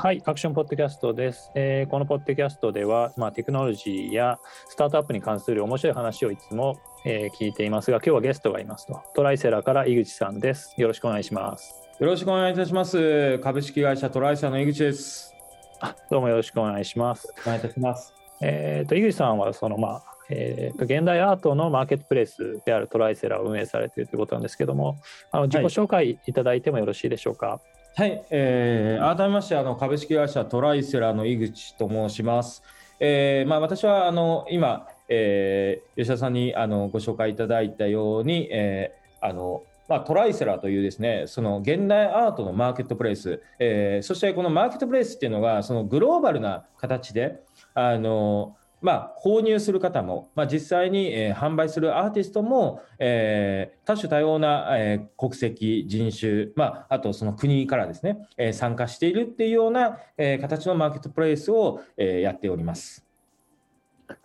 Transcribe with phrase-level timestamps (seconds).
[0.00, 1.50] はい、アクションポッドキャストです。
[1.56, 4.38] えーこのポッドキャストでは、まあ、テクノロジーや
[4.68, 9.02] スタートアップに関する面白い話をいつも、えー聞いていますが、今日はゲストがいますと。
[9.16, 10.72] トライセラから井口さんです。
[10.80, 11.74] よろしくお願いします。
[11.98, 13.40] よろしくお願いいたします。
[13.40, 15.34] 株式会社トライサーの井口です。
[15.80, 17.34] あどうもよろしくお願いします。
[17.42, 18.14] お願いいたします。
[18.40, 24.96] えーと井口さんはその、まあえーと現代アートのマーケットプレイスであるトライセラを運営されているということなんですけども、
[25.32, 27.46] あの自己紹介いただいてもよろしいでしょうか？
[27.48, 27.60] はい、
[27.98, 32.62] はいえー改めましてあの株式会社トライセラの井口と申します。
[33.00, 47.40] えーまあ、私はあの今、えー吉田さんにあのご紹介いただいたように、えーあのまあ、トライセラというですねその現代アートのマーケットプレイス、えーそしてこのマーケットプレイスっていうのがそのグローバルな形で
[47.74, 63.04] あのまあ、購入する方も、まあ、実際に、えー販売するアーティストも、えー多種多様な、えー国籍、人種、まあ、あとその国からですね、えー参加しているっていうような、えー形のマーケットプレイスを、えーやっております。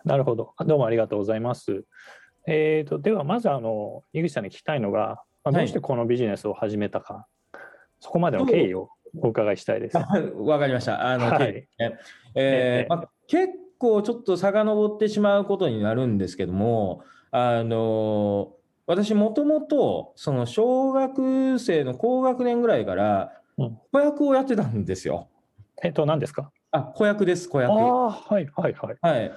[0.04, 0.54] なるほど。
[0.64, 1.84] どうもありがとうございます。
[2.46, 7.26] えー、とではまずあの井口さんに聞きたいのが、まあどうしてこのビジネスを始めたか、
[8.00, 9.96] そこまでの経緯をお伺いしたいです。
[10.36, 11.06] わかりました。
[11.06, 11.98] あの、はいね
[12.34, 13.48] えーまあ、結
[13.84, 18.54] 構ちょっと遡ってしまうことになるんですけども、あの
[18.86, 25.28] 私もともとその小学生の高学年ぐらいからうん子役をやってたんですよ。
[25.82, 26.50] えっと何ですか？
[26.70, 27.72] あ、子役です、子あ役。
[27.72, 28.96] あはいはいはい。
[29.00, 29.32] はい。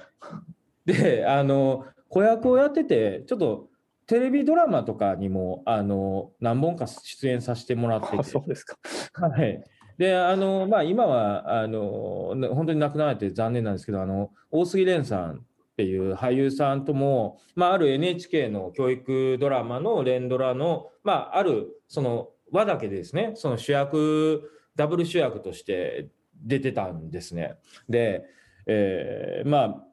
[0.86, 3.68] で、あの子役をやってて、ちょっと
[4.06, 8.30] テレビドラマとかにもあの何本か出演させてもらってあて。
[8.30, 8.76] そうですか。
[9.12, 9.62] はい。
[9.98, 15.40] で、あの、まあ、今は、あの、本当に亡くなられて残念なんですけど、あの、大杉蓮さんっ
[15.76, 27.56] ていう俳優さんとも、まあ、ある NHK の教育ドラマの連ドラの、まあ、ある、その、和だけでですね、その主役、ダブル主役として出てたんですね。
[27.88, 28.24] で、
[28.66, 29.87] えーまあ、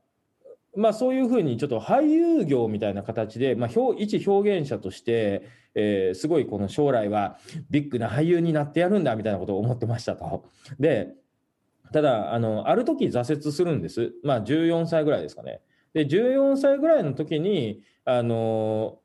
[0.75, 5.43] まあ、そういうふうにちょっと俳優業みたいな形で、まあ、表一表現者として、
[5.73, 7.37] えーすごいこの将来は
[7.69, 10.45] ビッグな俳優になってやるんだみたいなことを思ってましたと。
[10.79, 11.13] で、
[11.91, 14.13] ただ、あの、ある時挫折するんです。
[14.23, 15.61] まあ、14歳ぐらいですかね。
[15.93, 18.99] で、14歳ぐらいの時に、あの、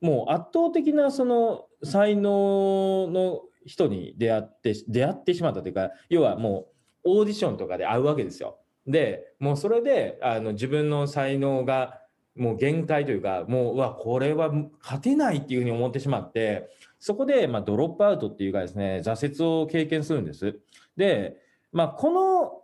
[0.00, 6.66] もう圧倒的なその才能の人に出会って、出会ってしまったというか、要はも
[7.04, 8.58] うオーディションとかで会うわけですよ。
[8.86, 12.00] で、もうそれで、あの、自分の才能が
[12.36, 14.50] もう限界というか、もう、うわ、これは
[14.82, 20.58] 勝てないっていうふうに思ってしまって、そこで、まあ、ドロップアウトっていうかですね、挫折を経験するんです。
[20.96, 21.36] で、
[21.72, 22.62] まあ、この、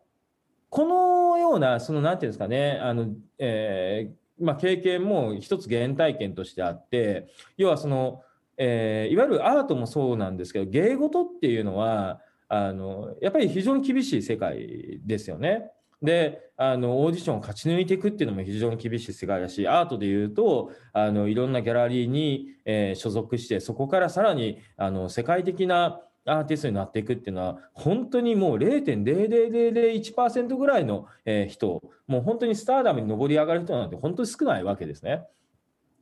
[0.70, 3.08] このような、その、なんていうんですかね、あの、
[3.38, 8.22] えーまあ、経験も一つ原体験としてあって、要はその、
[8.56, 15.70] えーいわゆるアートもそうなんですけど、芸事っていうのは、あの、やっぱり非常に厳しい世界ですよね。
[16.00, 35.24] で、あの、オーディションを勝ち抜いていくっていうのも非常に厳しい世界だし、アートで言うと、あの、いろんなギャラリーに、えー所属して、そこからさらに、あの、世界的なアーティストになっていくっていうのは、本当にもう0.00001%ぐらいの、えー人、もう本当にスターダムに上り上がる人なんて本当に少ないわけですね。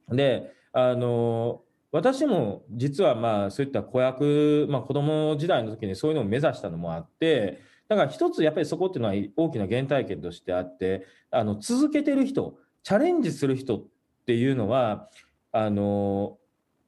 [0.09, 13.85] で、あの、私も実はまあそういった子役、まあ子供時代の時にそういうのを目指したのもあって、だから一つやっぱりそこっていうのは大きな原体験としてあって、あの続けてる人、チャレンジする人っ
[14.27, 15.09] ていうのは、
[15.53, 16.39] あの、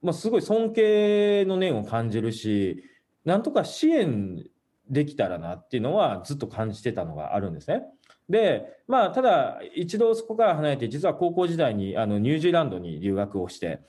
[0.03, 2.84] まあ、すごい尊敬の念を感じるし、
[3.25, 4.44] なんとか支援
[4.88, 7.82] できたらなっていうのはずっと感じてたのがあるんですね。
[8.28, 13.80] で、まあ、ただ、一度そこから離れて、実は高校時代にあのニュージーランドに留学をして、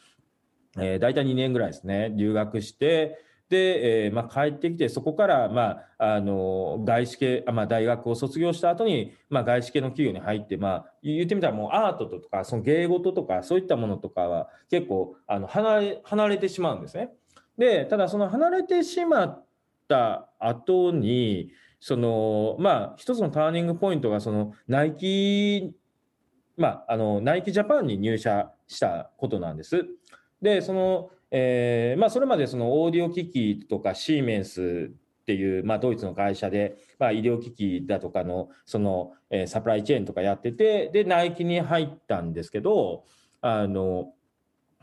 [0.77, 3.17] えー大体2年ぐらいですね、留学して、
[3.49, 17.09] で、えーまあ、帰ってきて、そこから、まあ、あの外資系、まあ、大学を卒業した後に、まあ、外資系の企業に入って、まあ、言ってみたらもうアートとか、その芸事とか、そういったものとかは結構あの離れ離れてしまうんですね。
[17.57, 19.45] で、ただその離れてしまっ
[19.87, 25.73] た後に、その、まあ、一つのターニングポイントが、その、ナイキ、
[26.57, 29.85] まあ、あの、ナイキジャパンに入社したことなんです。
[30.41, 43.05] で、その、えーまあ、それまでそのオーディオ機器とかシーメンスっていう、まあ、ドイツの会社で、まあ、医療機器だとかの、その、えーサプライチェーンとかやってて、で、ナイキに入ったんですけど、
[43.41, 44.13] あの、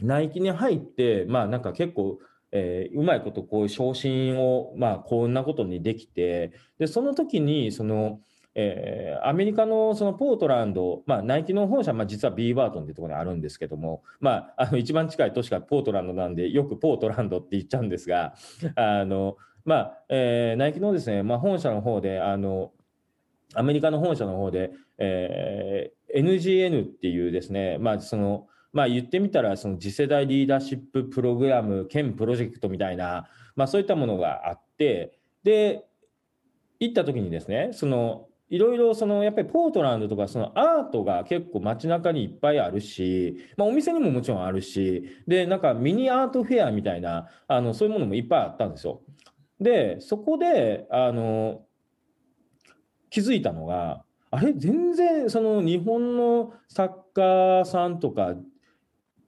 [0.00, 2.18] ナイキに入って、まあ、なんか結構、
[2.52, 8.20] えーうまいことこういう昇進を、まあ、こんなことにできて、で、その時に、その、
[8.58, 18.34] えーアメリカのそのポートランド、まあ、ナイキの本社、まあ、実はビーバートンっていうところにあるんですけども、まあ、あの一番近い都市がポートランドなんで、よくポートランドって言っちゃうんですが、
[18.76, 22.72] あのまあえーナイキのですね、まあ、本社の方であの
[23.54, 35.86] アメリカの本社の方で、えー NGN っていうですね、まあそのまあ、言ってみたらその次世代リーダーシッププログラム兼プロジェクトみたいな、まあ、そういったものがあってで
[36.78, 49.02] 行った時にですねそのいろいろそのやっぱりポートランドとかそのアートが結構街中にいっぱいあるし、まあ、お店にももちろんあるしでなんかミニアートフェアみたいなあのそういうものもいっぱいあったんですよ。
[49.60, 51.62] でそこであの
[53.10, 54.52] 気づいたのがあれ？
[54.52, 58.34] 全然その日本の作家さんとか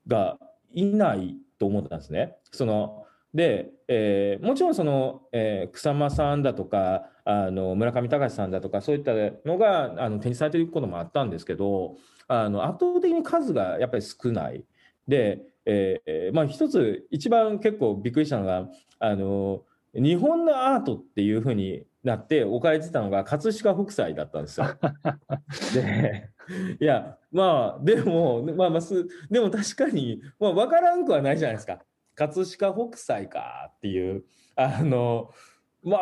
[0.06, 0.38] が
[0.72, 2.36] いないと思ったんですね。
[2.52, 9.12] そので、えーもちろんその、えー草間さんだとかあの村上隆さんだとかそういった
[9.46, 11.96] のがあの展示されていることもあったんですけど
[12.26, 14.64] あの圧倒的に数がやっぱり少ない。
[15.06, 18.68] で、えーまあ、一つ一番結構びっくりしたのが
[18.98, 19.62] あの
[19.94, 24.66] 日本のアートっていうふうになって置かれてたのが葛飾北斎だったんですよ。
[25.74, 26.30] で
[26.80, 31.80] いやまあでもまあまあすでも確かに、まあ、分からんくはないじゃないですか
[32.18, 34.24] 葛飾北斎かっていう
[34.56, 35.30] あの
[35.84, 35.98] ま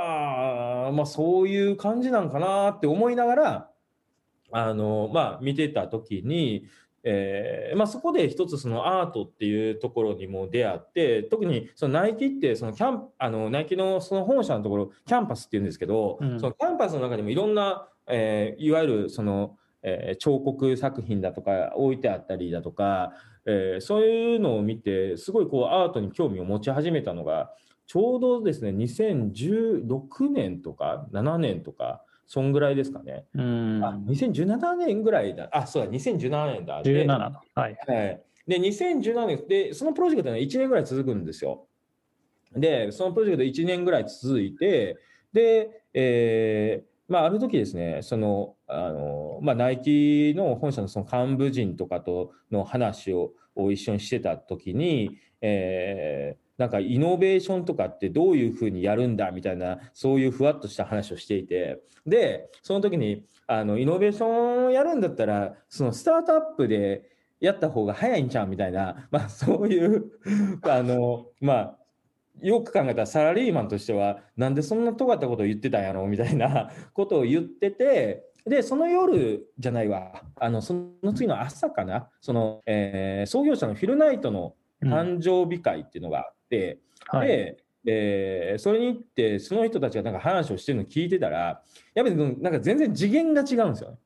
[0.88, 3.70] あまあそういう感じなんかなって思いながら
[4.50, 6.66] あのまあ見てた時に、
[7.04, 16.40] えーまあ、そこで一つそのアートっていうところにも出会って特にそのナイキってそのキャンあのナイキのその本社のところキャンパスっていうんですけど、うん。
[16.40, 23.12] そのキャンパスの中にもいろんな、えーいわゆるその、えー彫刻作品だとか置いてあったりだとか、
[23.46, 27.52] えーそういうのを見てすごいこうアートに興味を持ち始めたのが
[27.86, 33.24] ちょうどですね2016年とか7年とかそんぐらいですかね。
[33.34, 35.48] うんあ2017年ぐらいだ。
[35.52, 36.82] あ、そうだ、2017年だ。
[36.82, 38.22] で17のはいはい。
[38.48, 41.66] で、2017年、で、そのプロジェクトは1年ぐらい続くんですよ。
[42.52, 44.96] で、そのプロジェクト1年ぐらい続いて、
[45.32, 53.32] で、えーまあ、ある時ですね、その、あの、まあ、ナイキの本社のその幹部陣とかとの話を
[53.70, 67.10] 一緒にしてた時に、えーなんかイノベーションとかってどういうふうにやるんだみたいな、そういうふわっとした話をしていて、で、その時に、あの、イノベーションをやるんだったら、そのスタートアップで
[67.40, 70.12] やった方が早いんちゃうみたいな、 まあそういう、
[70.62, 71.78] あの、まあ、
[72.40, 80.72] よく考えたらサラリーマンとしては、なんでそんな尖ったことを言ってたんやろみたいなことを言ってて、で、その夜じゃないわ、あの、そ
[81.02, 86.78] の次の朝かな、その、えー創業者のフィルナイトのうん誕生日会っていうのがあって、
[87.08, 87.56] はいで、
[87.86, 91.62] えーそれに行って、その人たちがなんか話をしてるのを聞いてたら、
[91.94, 93.98] やっぱりなんか全然次元が違うんですよね。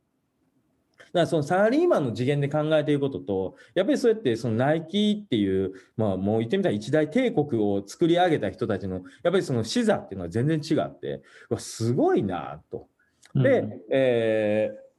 [0.99, 12.89] だからそのサラリーマンの次元で考えていることと、やっぱりそうやってそのナイキっていう、まあもう言ってみたら一大帝国を作り上げた人たちの、やっぱりその視座っていうのは全然違って、うわすごいなと。
[13.35, 13.81] で、うん。
[13.91, 14.91] えー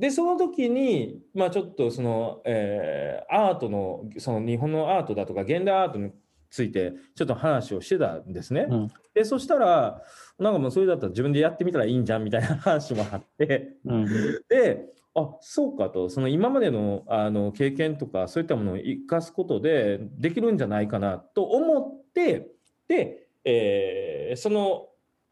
[0.00, 6.10] でその時に、まあ、ちょっとその、えーアートのその日本のアートだとか現代アートに
[6.48, 8.66] ついてちょっと話をしてたんですね。
[8.70, 8.88] うん。
[9.14, 10.02] でそしたら
[10.38, 13.74] なんかもうそれだったら自分でやってみたらいいんじゃんみたいな話もあって。
[13.84, 14.06] うん。
[14.48, 16.08] であそうかと。
[16.08, 22.48] その今までのあの経験とかそういったものを生かすことでできるんじゃないかなと思って
[22.88, 24.86] で、えーその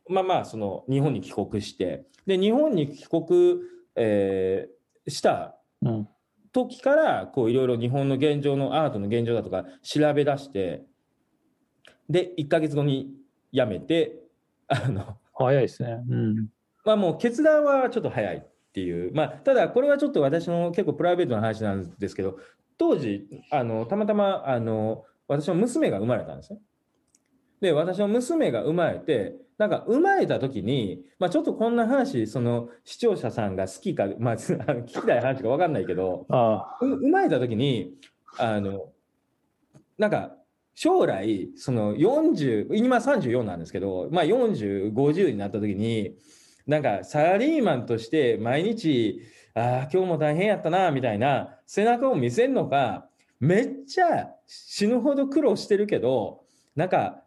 [0.09, 3.57] まあまあその日本に帰国してで日本に帰国、
[3.97, 4.79] えー
[5.11, 6.09] したうん
[6.50, 10.83] 時からこういろいろ日本の現状のアートの現状だとか調べ出して
[12.09, 13.12] で1ヶ月後に
[13.53, 14.19] 辞めて
[14.67, 16.03] あの早いですね。
[16.09, 16.49] うん
[16.85, 22.38] まあもう決断はちょっと早いっていう、まあ、ただこれはちょっと私の結構プライベートな話なんですけど、
[22.79, 26.61] 当時、あのたまたまあの私の娘が生まれたんですね。
[27.61, 37.95] で、私の娘が生まれて、なんか生まれた時に、まあ、ちょっとこんな話、その視聴者さんが好きか、まあ、 聞きたい話か分かんないけど、あう生まれた時に
[38.38, 38.93] あの
[39.97, 40.37] なんか
[40.75, 46.15] 将来その40今34なんですけど、まあ、4050になった時に
[46.67, 49.21] なんかサラリーマンとして毎日
[49.55, 53.09] ああ今日も大変やったなみたいな背中を見せるのか
[53.41, 56.43] めっちゃ死ぬほど苦労してるけど
[56.77, 57.23] なんか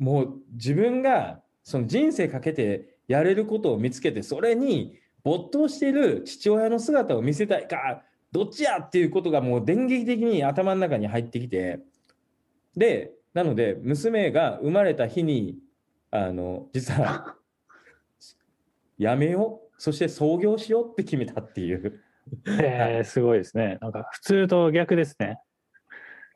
[0.00, 8.02] もう自分がその人生かけてやれることを見つけてそれに没頭している父親の姿を見せたいか
[8.32, 11.80] どっちやっていうことがもう電撃的に頭の中に入ってきて
[12.76, 15.58] でなので娘が生まれた日に
[16.10, 17.36] あの実は
[18.98, 22.00] やめようそして創業しようって決めたっていう
[22.46, 23.78] あ、へえすごいですね。
[23.80, 25.38] なんか普通と逆ですね。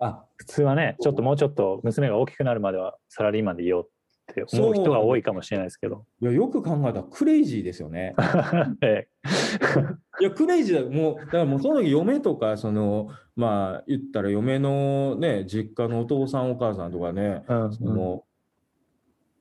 [0.01, 3.89] あ普通はね、ちょっともうちょっと娘が大きくなるまではサラリーマンでいようっ
[4.33, 6.07] って思う人が多いかもしれないですけど。
[6.21, 8.15] いやよく考えたらクレイジーですよね。
[8.81, 9.09] ええ
[10.21, 18.25] いやクレイジーだもうだからもうその時嫁とかそのまあ言ったら嫁のね実家のお父さんお母さんとかね、うんその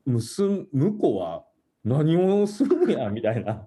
[0.06, 1.46] 娘向こうは
[1.86, 3.66] 何をするんやみたいな。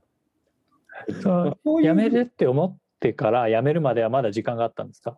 [1.23, 5.13] そう こういう辞めるって思ってから辞めるまではまだ時間があったんですか？
[5.13, 5.15] い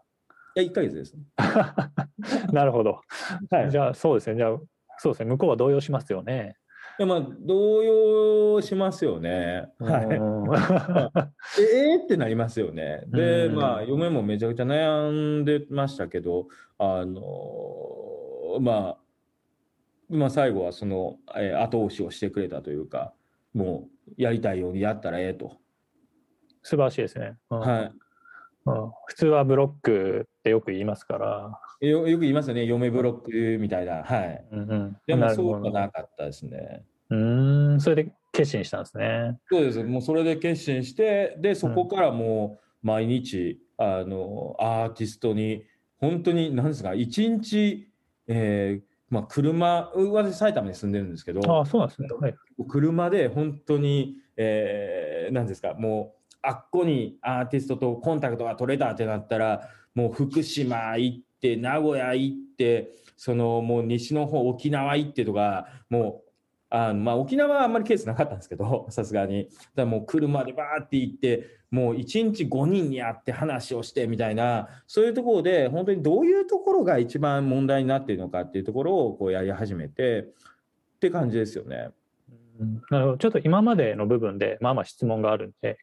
[0.58, 1.16] や1ヶ月です。
[2.52, 3.00] なるほど。
[3.50, 3.70] はい。
[3.70, 4.36] じゃあそうですね。
[4.36, 4.58] じゃあ
[4.98, 5.30] そうですね。
[5.30, 6.56] 向こうは動揺しますよね。
[6.98, 9.68] いやまあ動揺しますよね。
[9.78, 10.04] はい。
[10.06, 10.48] うん
[11.62, 13.04] えーってなりますよね。
[13.06, 16.48] で、うんまあ、嫁もめちゃくちゃ悩んでましたけど、
[16.78, 18.98] あのまあ、
[20.08, 23.14] まあ、最後はその、えー後押しをしてくれたというか、
[23.52, 25.58] もうやりたいようにやったらええと。
[26.62, 27.36] 素晴らしいですね。
[27.50, 27.92] うんは
[28.68, 31.60] うん普通はブロックってよく言いますから。
[31.80, 31.88] い。
[31.88, 34.02] よよく言いますよね、嫁ブロックみたいな。
[34.04, 34.44] はい。
[34.52, 36.84] うんうんでもそうはなかったですね。
[37.10, 39.38] うーん、それで決心したんですね。
[39.50, 39.82] そうです。
[39.82, 45.64] もうそれで決心して、で、そこからもう毎日、あの、アーティストに、
[45.98, 47.90] 本当に、なんですか、一日、
[48.28, 52.08] えーまあ、車、私埼玉に住んでるんですけど、ああ、そうなんですね。
[52.20, 52.34] はい。
[52.68, 66.28] 車で本当に、えー、なんですか、もう、あっこにアーティストとコンタクトが取れたってなったら、もう福島行って、名古屋行って、そのもう西の方、沖縄行ってとか、もう、
[66.70, 69.48] あのまあ、沖縄はあんまりケースなかったんですけど、 さすがに。
[69.74, 80.24] だもう車でバーって行って、もう1日5人に会って話をしてみたいな、そういうところで、本当にどういうところが一番問題になっているのかっていうところをこうやり始めてっ
[81.00, 81.90] て感じですよね。
[82.90, 85.78] なるほどちょっと今までの部分で、まあまあ質問があるんで、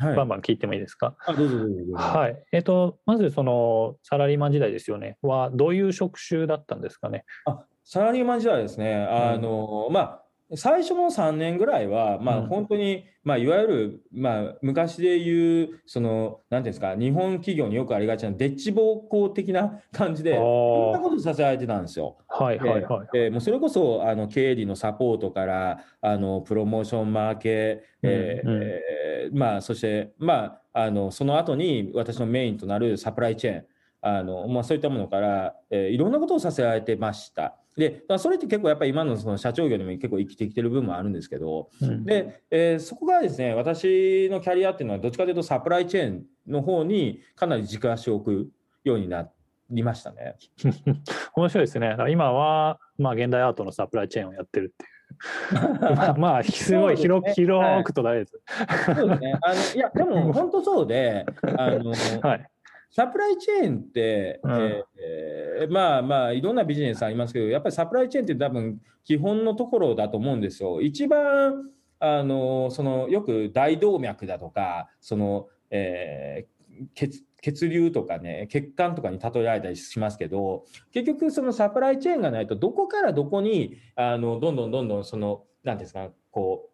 [0.00, 0.16] はい。
[0.16, 1.14] バンバン聞いてもいいですか？
[1.26, 1.94] あどうぞどうぞどうぞ。
[1.96, 2.42] はい。
[2.52, 5.18] えっと、まずそのサラリーマン時代ですよね。
[5.22, 7.24] は、どういう職種だったんですかね？
[7.46, 10.22] あサラリーマン時代ですね、あのまあ、
[10.56, 22.16] 最初の3年ぐらいは、まあ、うん本当に、まあ、いわゆる、まあ、昔で言う、その、なんていうんですか、日本企業によくありがちな、デッチ暴行的な感じで、いろんなことさせられてたんですよ。
[22.28, 23.08] はいはいはい。
[23.14, 33.64] えーもうそれこそあの経理のサポートからあのプロモーションマーケ、えーうんうんえーまあ、そして、まあ、あのその後に私のメインとなるサプライチェーン
[34.00, 37.56] あの、まあ、そういったものから、えーいろんなことをさせられてました。
[37.80, 48.50] でまあそれって結構やっぱり今のその社長業にも結構生きてきてる部分もあるんですけど、うんで、えーそこがですね、私のキャリアっていうのは、どっちかというとサプライチェーンの方にかなり軸足を置く
[48.84, 49.30] ようにな
[49.70, 50.36] りましたね。
[51.34, 51.96] 面白いですね。
[52.10, 54.90] 今は、まあ、現代アートのサプライチェーンをやってるっていう。
[55.96, 58.40] まあまあ、すごい広く、ねはい広くと大です。
[58.84, 59.38] そうですね。
[59.42, 61.24] あのいや、でも 本当そうで、
[61.56, 62.50] あのはい。
[62.90, 64.82] サプライチェーンって、うんえー
[65.62, 70.80] えーまあまあ、いろんなビジネスありますけど、やっぱりサプライチェーンって多分基本のところだと思うんですよ。
[70.80, 76.60] 一番、あのそのよく大動脈だとか、その、えー
[76.94, 86.69] 血血流とかね、血管とかに例えられたりしますけど、結局そのサプライチェーンがないと、どこからどこに、あのどんどんどんどんその、なんていうんですか、こう、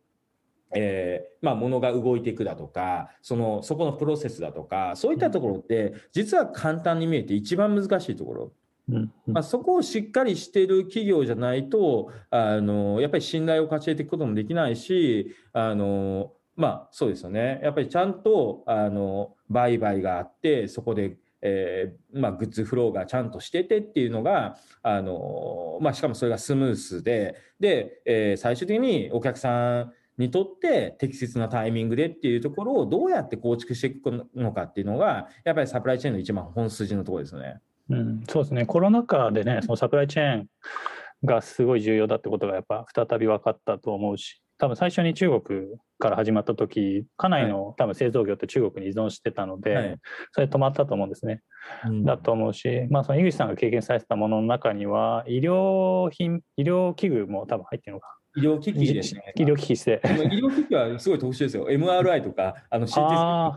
[0.77, 8.53] えーまあ、物が動いていくだとかそのそこのプロセスだとかそういったところって実は簡単に見えて一番難しいところ、
[8.91, 9.11] うんうん。
[9.33, 17.61] まあ、そこをしっかりしている企業じゃないとあのやっぱり信頼を勝ち得ていくこともできないしあのまあそうですよね。
[17.63, 37.61] やっぱりちゃんとあの売買があってそこでえーまあ、グッズフローがちゃんとしててっていうのが、あのまあ、しかもそれがスムースでで、えー最終的にお客さんにとって適切なタイミングでっていうところをどうやって構築していくのかっていうのがやっぱりサプライチェーンの一番本筋のところですね。
[37.89, 40.47] うん、そうですね、コロナ禍でね、そのサプライチェーン
[41.25, 45.67] がすごい重要だってことがやっぱ再び分かったと思うし、多分最初に中国
[45.99, 49.99] から始まった時かなりの、多分製造業って中国に依存してたので、はい
[50.33, 51.43] それ止まったと思うんですね。
[52.05, 58.17] だと思うし、まあ、その井口さんが経験されてたものの中には、医療品、医療器具も多分入ってるのか。
[58.37, 59.33] 医療機器ですね。
[59.35, 60.01] 医療機器して。
[60.05, 61.67] 医療機器はすごい特殊ですよ。
[61.69, 63.53] MRI とか、あの CT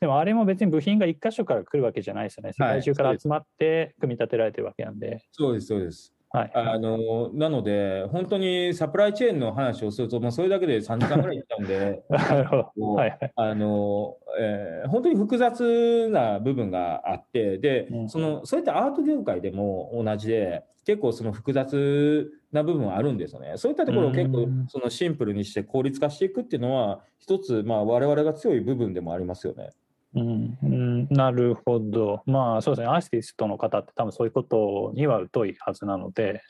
[0.00, 2.52] でもあれも別に部品が一箇所から来るわけじゃないですよね。
[2.52, 5.24] 世界中から集まって組み立てられてるわけなんで。
[5.32, 6.14] そうです、そうです。
[6.30, 6.50] はい。
[6.54, 12.02] あのなので、本当にサプライチェーンの話をすると、もうそれだけで3時間ぐらいいっちゃうんで。
[13.36, 23.52] あのえー本当に複雑な部分があって、でうんそのそういったアート業界でも同じで、結構その複雑な部分はあるんですよね。
[23.56, 29.70] そういったところを結構うんそのシンプルにして効率化していくっていうのは、一つ、まあ、我々が強い部分でもありますよね。
[30.14, 32.22] うんうん、なるほど。
[32.26, 36.42] まあそうですね、アーティストの方って多分そういうことには疎いはずなので、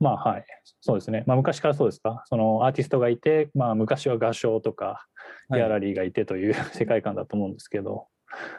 [0.00, 0.44] まあはい、
[0.80, 1.24] そうですね。
[1.26, 2.22] まあ昔からそうですか？
[2.26, 5.06] そのアーティストがいて、まあ昔は画商とか
[5.50, 8.06] ギャラリーがいてという 世界観だと思うんですけど、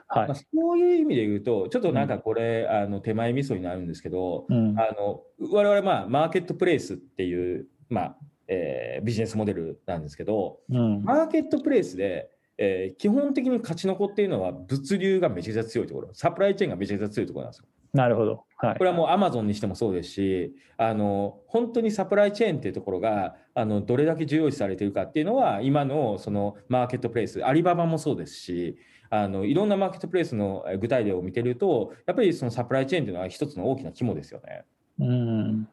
[0.07, 0.27] はい。
[0.27, 12.29] まあ、そういう意味で言うと、ちょっとなんかこれ、あの手前味噌になるんですけど、うん、あの我々まあマーケットプレイスっていう、まあえービジネスモデルなんですけど、うん、マーケットプレイスで、
[12.61, 17.65] えー基本的に勝ち残っているのは物流がめちゃくちゃ強いところ、サプライチェーンがめちゃくちゃ強いところなんですよ。
[17.93, 18.43] なるほど。
[18.57, 18.83] はいこ。
[18.83, 28.77] れはもうアマゾンにしてもそうですし、あの本当にサプライチェーンっていうところがあのどれだけ重要視されているかっていうのは、今のそのマーケットプレイス、アリババもそうですし、
[29.09, 34.65] あのいろんなマーケットプレイスのえー具体例を見てると、やっぱりそのサプライチェーンっていうのは一つの大きな肝ですよね。
[34.99, 35.67] うん、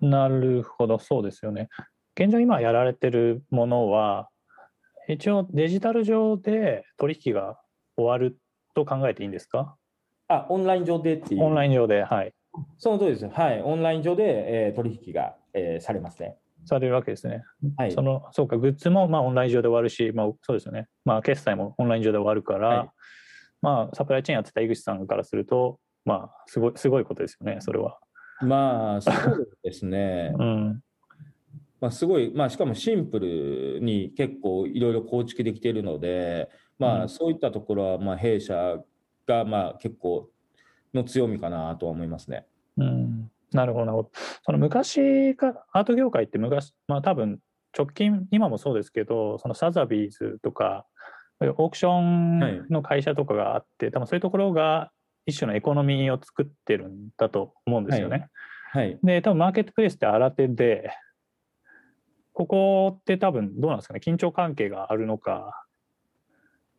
[0.00, 1.68] なるほど、そうですよね。
[2.16, 4.28] 現状今やられてるものは、
[5.08, 7.58] 一応デジタル上で取引が
[7.96, 8.38] 終わる
[8.74, 9.76] と考えていいんですか？
[10.28, 11.42] あ、オンライン上でっていう。
[11.44, 12.32] オンライン上で、はい。
[12.78, 13.28] その通りです。
[13.28, 13.62] はい。
[13.62, 16.36] オンライン上で、えー取引が、えーされますね。
[16.64, 17.42] されるわけですね。
[17.76, 17.92] はい。
[17.92, 20.86] そのそうか、グッズもまあオンライン上で終わるし、まあ、そうですよね。
[21.04, 22.90] まあ、決済もオンライン上で終わるから、はい
[23.62, 27.98] まあ、サプライチェーンやってた井口さんからすると、まあ、すごい、すごいことですよね、それは。
[28.40, 30.32] まあ、そうですね。
[30.38, 30.80] うん。
[31.82, 36.48] まあ、すごい、まあ、しかもシンプルに結構いろいろ構築できているので、
[36.78, 38.78] まあ、うんそういったところは、まあ、弊社
[39.26, 40.30] が、まあ、結構
[40.94, 42.46] の強みかなとは思いますね。
[42.76, 44.10] うん、なるほど、なるほど。
[44.44, 47.40] その昔か、アート業界って昔、まあ多分
[47.76, 50.86] 直近、今もそうですけど、そのサザビーズとか、
[51.40, 54.92] オークションの会社とかがあって、多分そういうところが
[55.26, 58.28] 一種のエコノミーを作ってるんだと思うんですよね。
[58.70, 58.98] はい。
[59.02, 60.90] で、多分マーケットプレイスって新手で、
[62.32, 65.66] ここって多分どうなんですかね、緊張関係があるのか、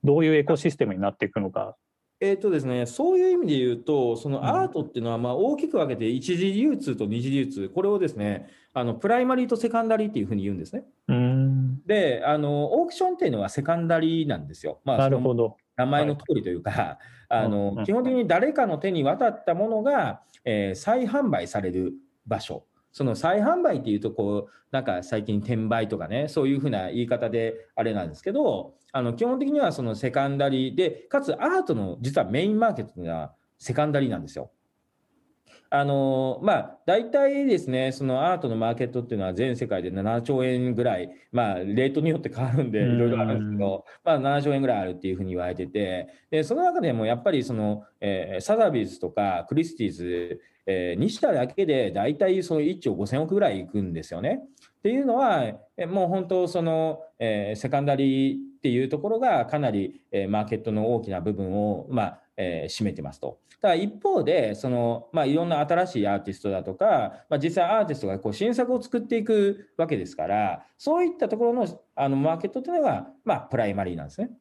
[0.03, 1.75] どういうエコシステムになっていくのか。
[2.19, 10.85] えーとですね、そういう意味で言うと、そのんアートっていうのはまあ大きく分けて一次流通と二次流通、これをですね、あのプライマリーとセカンダリーっていうふうに言うんですね。
[11.09, 14.79] うん、で、あのオークションっていうのはセカンダリーなんですよ。
[14.85, 15.57] まあ、なるほど。
[15.75, 21.94] 名前の通りというか、あうんうんの基本的に誰かの手に渡ったものが、えー再販売される
[22.25, 22.66] 場所。
[22.94, 34.51] その再販売っていうとこうなんか最近転売とかねそういうふうな言い方であれなんですけどあの基本的にはそのセカンダリーでかつアートの実はメインマーケットがセカンダリーなんですよ。
[35.75, 54.42] あのまあ、大体ですね、そのアートのマーケットっていうのは全世界で7兆円ぐらい、まあ、レートによって変わるんで、うんいろいろあるんですけど、まあ、7兆円ぐらいあるっていうふうに言われてて、でその中でもやっぱりその、えーサザビーズとかクリスティーズ、えーにしただけで大体その1兆5000億ぐらいいくんですよね。
[54.80, 55.54] っていうのは、
[55.88, 63.40] もう本当その、えーセカンダリーっていうところがかなり、えーマーケットの大きな部分を、まあえー占めてますと。
[63.64, 74.32] ただ一方でその、まあ、いろんな新しいアーティストだとか、まあ、実際アーティストがこう新作を作っていくわけですからそういったところのあのマーケットというのが、まあ、プライマリーなんですね。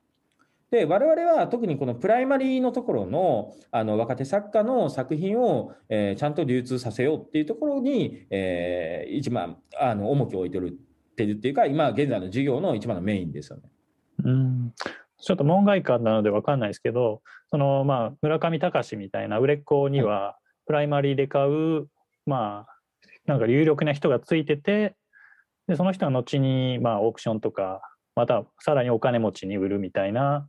[0.73, 13.65] で我々は特にこのプライマリーのところのあの若手作家の作品を、えーちゃんと流通させようっていうところに、えー一番あの重きを置いてるってるっていうか今現在の事業の一番のメインですよね。
[14.25, 14.73] うん
[15.19, 21.87] ちょっと門外漢なので分かんないですけど、そのまあ村上隆みたいな売れっ子には、プライマリーで買う、
[22.27, 22.77] まあ、
[23.27, 24.97] なんか有力な人がついてて、
[25.69, 27.83] でその人が後にまあオークションとか、
[28.17, 30.49] またさらにお金持ちに売るみたいな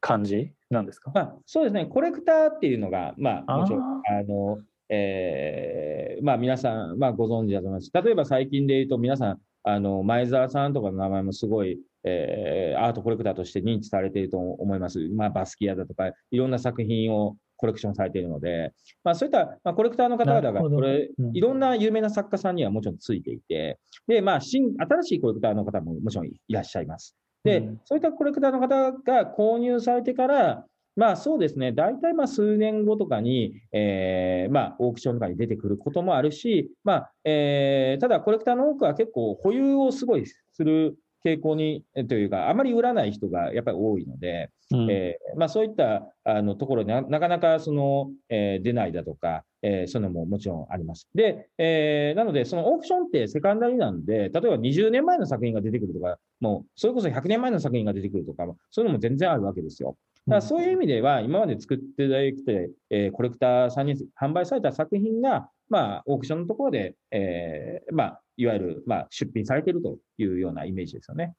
[0.00, 1.10] 感じなんですか？
[1.14, 4.58] まあ、そうですね、コレクターっていうのが、まあ、もちろん、ああの、
[4.88, 7.90] えーまあ、皆さん、まあ、ご存知だと思います。
[7.92, 15.00] 例えば最近で言うと、皆さん、あの、前澤さんとかの名前もすごい、えーアートコレクターとして認知されていると思います。
[15.08, 21.36] まあ、バスキアだとか、いろんな作品をコレクションされているので、まあ、そういった、まあ、コレクターの方々が、これ、うん。
[21.36, 27.16] いろんな有名な作家さんにはもちろんついていて、で、まあ、新、新しいコレクターの方ももちろんいらっしゃいます。
[27.48, 27.80] で、うん。
[27.84, 30.64] そういったコレクターの方が購入されてから、
[30.96, 40.96] まあそうですね、大体まあ数年後とかに、えーまあ、オークションとかに出てくることもあるし、まあえーただコレクターの多くは結構保有をすごいする
[41.36, 51.08] 傾向にえというか、あまり売らない人がやっぱり多いので、うんえーまあ、そういったあのところにななかなかその、えー出ないだとか、えーそういうのももちろんあります。
[51.14, 59.96] で、えーなので、そのオークションってセカンダリなんで、例えば20年前の作品が出てくるとか、もうそれこそ100年前の作品が出てくるとか、そういうのも全然あるわけですよ。
[60.26, 71.34] だからそういう意味では、今まで作っていただいて、えーコレクターさんに販売された作品が、まあ、オークションのところで、えーまあ、いわゆる、まあ、出品されているというようなイメージですよね。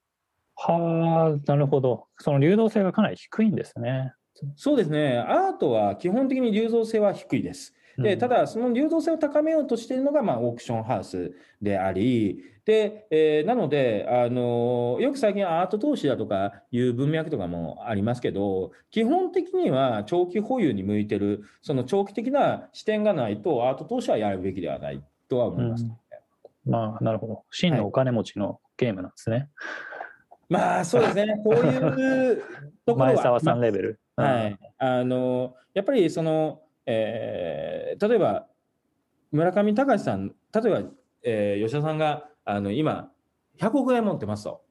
[0.55, 2.05] はあ、なるほど。
[2.19, 4.13] その流動性がかなり低いんですね。
[4.55, 7.73] そうですね、アートは基本的に流動性は低いです。
[7.97, 25.83] で、うんただ、その流動性を高めようとしているのが、まあ、オークションハウスであり、で、えーなので、あのよく最近アート投資だとかいう文脈とかもありますけど、基本的には長期保有に向いてる、その長期的な視点がないと、アート投資はやるべきではないとは思います。
[25.83, 25.91] うん
[26.65, 27.43] まあ、なるほど。
[27.51, 29.49] 真のお金持ちのゲームなんですね。
[30.49, 32.43] まあ、そうですね、 こういう
[32.85, 33.13] ところは。
[33.13, 33.99] 前澤さんレベル。
[34.15, 38.47] はい、あのやっぱりその、えー例えば
[39.31, 40.33] 村上隆さん、例
[40.65, 40.83] えば、
[41.23, 43.11] えー吉田さんがあの今、
[43.59, 44.63] 100億円持ってますと。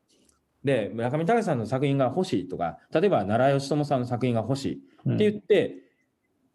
[0.64, 5.76] で、村上隆さんの作品が欲しいとか、例えば奈良義朝さんの作品が欲しいうんって言って、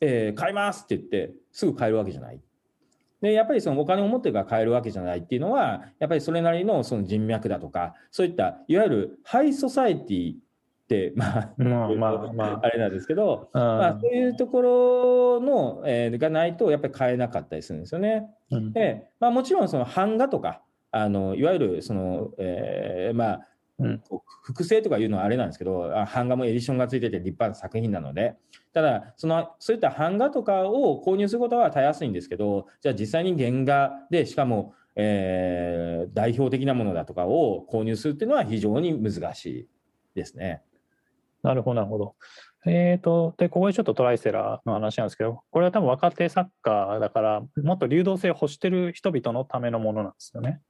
[0.02, 2.42] えー買いますって言って、すぐ買えるわけじゃない。
[3.24, 10.38] で、やっぱりそのお金を持ってるから買えるわけじゃないっていうのは、やっぱりそれなりのその人脈だとか、そういったいわゆるハイソサエティっ
[10.90, 13.60] て、まあ、まあ まあまあれなんですけど、あ。
[13.60, 18.30] まあ、そういうところの、えーがないと、やっぱり買えなかったりするんですよね。
[18.52, 23.48] うんで、まあ、もちろんその版画とか、あのいわゆるその、えーまあ、
[23.80, 24.02] うん
[24.44, 28.36] 複製とかいうのはあれなんですけど、あ版画もエディションがついてて立派な作品なので、
[28.74, 39.68] ただその、そういった版画とかを購入することはたやすいんですけど、じゃあ実際に原画で、しかも、えー代表的なものだとかを購入するっていうのは非常に難しい
[40.16, 40.62] ですね。
[41.42, 42.16] なるほど、なるほど。
[42.66, 50.62] えーと、で、ここでちょっとトライセラーの話なんですけど、これは多分若手作家だから、もっと流動性を欲してる人々のためのものなんですよね。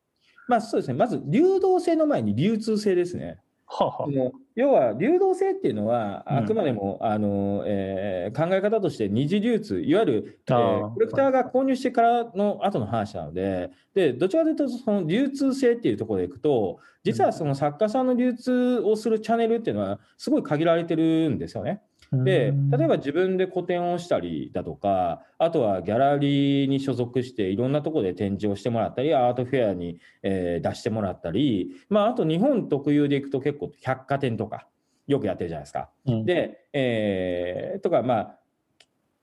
[0.48, 3.40] まあそうですね、まず流動性の前に流通性ですね。
[3.66, 21.82] はあ、は要は流動性っていうのは、うんあくまでも、あのえー考え方として二次流通、いわゆる、えーコレクターが購入してからの後の話なので、でどちらかというと、その流通性っていうところでいくと、実はその作家さんの流通をするチャンネルっていうのは、すごい限られてるんですよね。
[22.24, 34.68] でうん例えば自分で個展をしたりだとか、あとはギャラリーに所属して、いろんなところで展示をしてもらったり、アートフェアに、えー出してもらったり、まあ、あと日本特有でいくと結構百貨店とか、
[35.08, 35.90] よくやってるじゃないですか。
[36.06, 38.40] うんで、えーとか、まあ、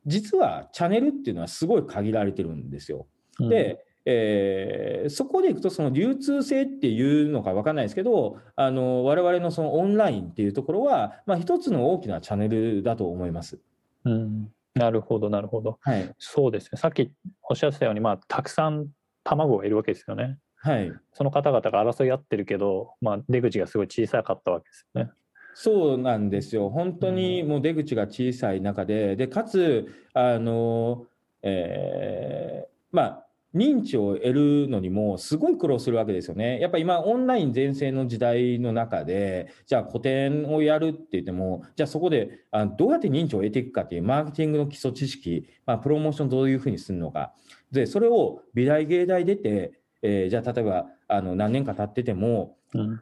[0.06, 3.06] 実はチャンネルっていうのはすごい限られてるんですよ。
[3.38, 13.58] で、えーそこでいくと、その流通性っていうのか分かんないですけど、あの我々のそのオンラインっていうところは、まあ、一つの大きなチャンネルだと思います。
[14.04, 15.78] うんなるほど、なるほど。
[15.80, 16.14] はい。
[16.18, 16.78] そうですね。
[16.78, 17.10] さっき
[17.42, 18.86] おっしゃってたように、まあ、たくさん
[19.24, 20.38] 卵がいるわけですよね。
[20.56, 20.92] はい。
[21.12, 25.10] その方々が争い合ってるけど、まあ、出口がすごい小さかったわけですよね。
[25.54, 26.70] そうなんですよ。
[26.70, 31.06] 本当にもう出口が小さい中で、で、かつ、あの、
[31.42, 34.32] えーまあ、認知を得
[34.64, 36.60] るのにもすごい苦労するわけですよね。
[36.60, 47.32] やっぱり今、オンライン全盛の時代の中で、じゃあ個展をやるって言っても、じゃあそこであどうやって認知を得ていくかっていうマーケティングの基礎知識、まあ、プロモーションどういうふうにするのか。
[47.72, 53.00] で、それを美大芸大出て、えーじゃあ例えばあの何年か経ってても、うん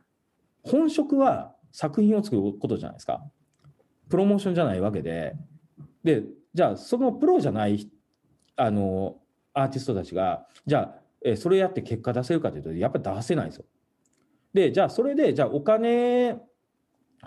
[0.65, 3.23] 本職は作品を作ることじゃないですか。
[4.09, 5.35] プロモーションじゃないわけで。
[6.05, 7.91] で、じゃあそのプロじゃない
[8.57, 9.17] あの
[9.63, 13.65] アーティストたちが、じゃあ、えそれやって結果出せるかというと、やっぱり出せないんですよ。
[14.55, 16.37] で、じゃあそれで、じゃあお金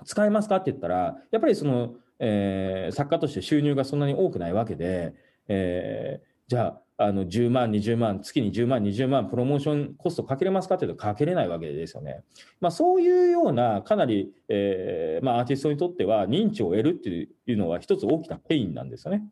[0.06, 5.14] 使えますかって言ったら、やっぱりその、えー作家として収入がそんなに多くないわけで、
[5.48, 12.24] えーじゃあ、あの10万、20万、月に10万、20万、プロモーションコストかけれますかっていうと、かけれないわけですよね。
[12.60, 19.24] まあ、そういうような、かなり、えーまあ、アーティストにとっては、認知を得るっていうのは、一つ大きな pain なんですよね。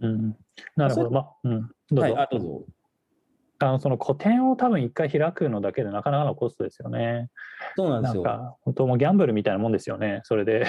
[0.00, 0.36] うん、
[0.76, 1.10] なるほど。
[1.10, 2.00] まあ、うん、どうぞ。
[2.00, 2.64] はい、あどうぞ。
[3.60, 7.30] あのその個展を多分一回開くのだけでなかなかのコストですよね。
[7.76, 8.22] そうなんですよ。
[8.22, 10.20] なんか、本当もうギャンブルみたいなもんですよね。
[10.24, 10.66] それで。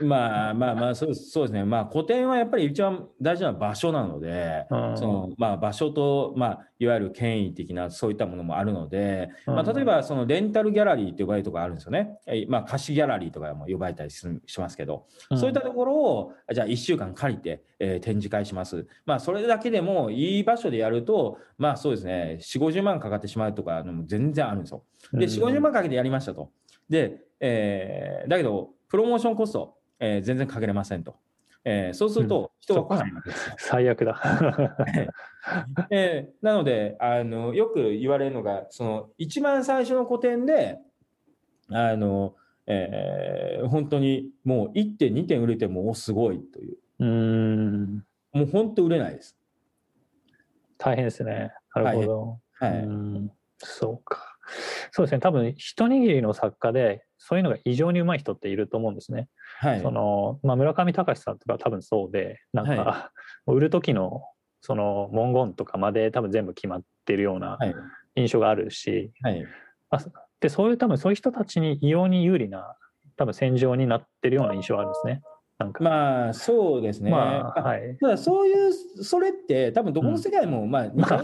[0.00, 1.64] まあまあまあそうです、そうですね。
[1.64, 12.18] まあ、個展はやっぱり一番大事な場所なので、うんそのまあ、場所と、まあ、いわゆる権威的なそういったものもあるので、うんまあ、例えばそのレンタルギャラリーって呼ばれるところあるんですよね。
[12.26, 15.06] えまあ、貸しギャラリーとかも呼ばれたりししますけど、
[15.36, 18.86] そういったところを、じゃあ1週間借りて、えー展示会します。
[19.04, 24.84] まあ、それだけでもいい場所でやると、まあそうですね、4、50万かかってしまうとかのも全然あるんですよ。
[25.12, 26.50] で、4、50万かけてやりましたと。
[26.88, 31.16] で、えーだけど、プロモーションコスト、えー全然かけれませんと。
[31.64, 33.54] えーそうすると、人が来ないわけですよ。
[33.58, 34.20] 最悪だ。
[35.90, 40.78] えーなのであの、よく言われるのが、その一番最初の個展で、
[41.70, 42.34] あの
[42.66, 49.36] えー本当にもう1点、2点売れてもおすごいという、うーん、もう本当売れないです。
[50.78, 51.52] 大変ですね。
[51.74, 52.40] なるほど。
[52.52, 54.36] はい、うんそうか。
[54.92, 55.18] そうですね。
[55.18, 59.28] 多分一握りの作家でそういうのが異常に上手い人っていると思うんですね。
[59.58, 63.12] はいそのまあ、村上隆さんとか多分そうでなんか、は
[63.46, 64.22] 売る時の
[64.60, 67.74] その文言とかまで多分全部決まってるようなはい。
[68.16, 69.46] 印象があるし、はい。
[69.90, 69.98] あ
[70.40, 72.76] でそういう多分そういう人たちに異様に有利な
[73.16, 75.22] 多分戦場になってるような印象があるんですね。
[75.58, 75.82] なんか。
[75.82, 77.10] まあ、そうですね。
[77.10, 81.20] まあはい、ただそういう、それって、多分どこの世界も、まあ、似た。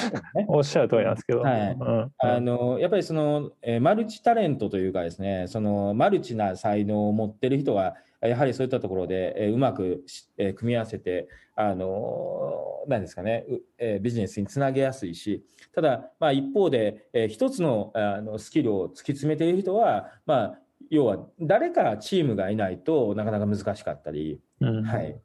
[0.48, 1.76] おっしゃる通りなんですけど、はい。
[1.78, 2.12] うん。
[2.18, 15.44] あのやっぱりその、えーマルチタレントというかですね、そのマルチな才能を持ってる人は、やはりそういったところで、えーうまくし、えー組み合わせて、あのなんですかね、うえービジネスにつなげやすいし、
[15.74, 20.58] ただ、まあ、一方で、えー一つのあのスキルを突き詰めている人は、まあ、
[20.94, 25.20] 要は誰かチームがいないとなかなか難しかったり、うんはい、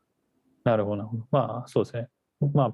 [0.63, 1.27] なるほどなるほど。
[1.31, 2.07] まあそうですね。
[2.53, 2.73] まあ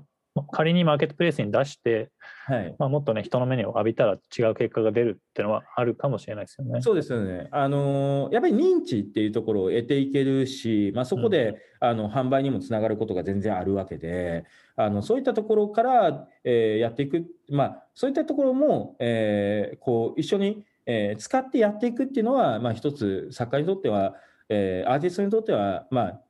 [0.52, 2.10] 仮にマーケットプレイスに出して、
[2.46, 6.82] はい、まあ、もっとね人の目に浴びたら違う結果が出るっていうのはあるかもしれないですよね。
[6.82, 7.48] そうですよね。
[7.52, 14.44] あのやっぱり認知っていうところを得ていけるし、まあ、そこで、あの販売にもつながることが全然あるわけで、
[14.76, 24.16] あのそういったところから、えーやっていく、まあ、そういったところも、えーこう一緒に、えー使ってやっていくっていうのは、まあ、一つ作家にとっては、
[24.50, 26.22] えーアーティストにとっては、まあ、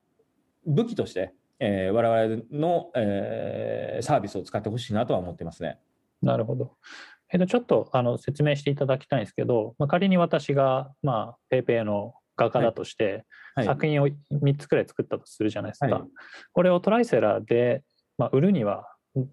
[0.65, 5.79] 武器として、えー我々の、えーサービスを使ってほしいなとは思ってますね。
[6.21, 6.73] なるほど。
[7.33, 15.87] えっと、ちょっとあの説明していただきたいんですけど、まあ、仮に私が、まあ、ペイペイの画家だとして、はい、作品を3つくらい作ったとするじゃないですか。
[15.87, 16.03] はい
[16.53, 17.83] これをトライセラーで、
[18.17, 18.87] まあ、売るには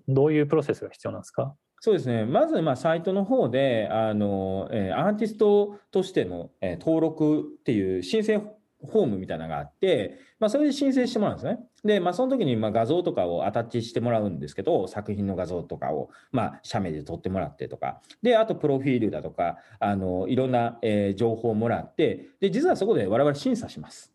[0.08, 1.54] どういうプロセスが必要なんですか？
[1.84, 2.24] そうですね。
[2.24, 11.58] まず、まあ、サイトの方で、あの、えーアーティストとしての、えー登録っていう申請フォームみたいなのがあって、まあ、それで申請してもらうんですね。
[11.84, 24.14] で、まあ、その時に、まあ、画像とかをアタッチしてもらうんですけど、作品の画像とかを、まあ、写メで撮ってもらってとか、で、あと、プロフィールだとか、あの、いろんな、えー情報をもらって、で、実はそこで我々審査します。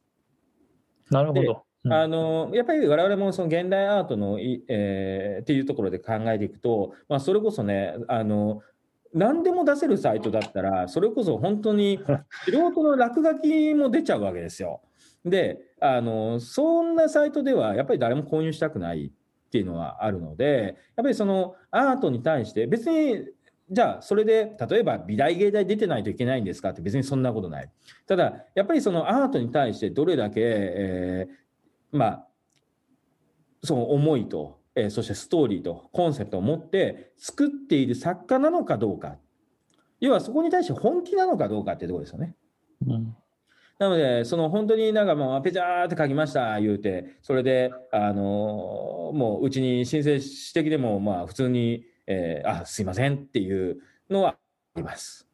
[1.11, 1.66] なるほど。
[1.85, 8.61] あのやっぱり我々もその現代アートのい、えーっていうところで考えていくと、まあ、それこそねあの
[9.13, 11.99] 何でも出せるサイトだったらそれこそ本当に
[12.45, 14.81] 素人の落書きも出ちゃうわけですよ。
[15.23, 23.25] であのそんなサイトではやっぱり誰も購入したくないっていうのはあるのでやっぱりそのアートに対して別に
[23.69, 27.69] じゃあそれで例えば美大芸大出てないといけないんですかって別にそんなことない。
[28.05, 31.46] ただやっぱりそのアートに対してどれだけ、えー
[31.91, 32.27] まあ、
[33.63, 39.17] その思いと、えーそしてストーリーとコンセプトを持って作っている作家なのかどうか。
[39.99, 42.35] 要はそこに対して本気なのかどうかっていうところですよね。
[42.85, 43.15] うん
[43.79, 53.77] なので、その本当になんかもう、ペチャーって書きました言うて、それで、あのもううちに申請してきても、まあ普通に、えーあ、すいませんっていう
[54.09, 54.37] のはあ
[54.77, 55.29] ります。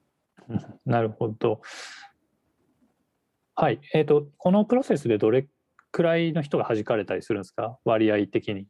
[0.85, 1.61] なるほど。
[3.55, 3.79] はい。
[3.93, 5.47] えっ、と、このプロセスでどれ
[5.93, 7.77] くらいの人が弾かれたりするんですか？
[7.85, 8.67] 割合的に。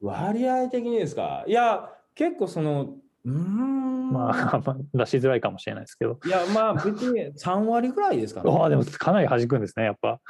[0.00, 1.44] 割合的にですか？
[1.46, 4.10] いや、結構その、うーん。
[4.12, 6.18] まあ、まあ出しづらいかもしれないですけど。
[6.24, 8.50] いや、まあ別に3割ぐらいですかね。
[8.52, 10.20] ああ、でもかなり弾くんですね、やっぱ。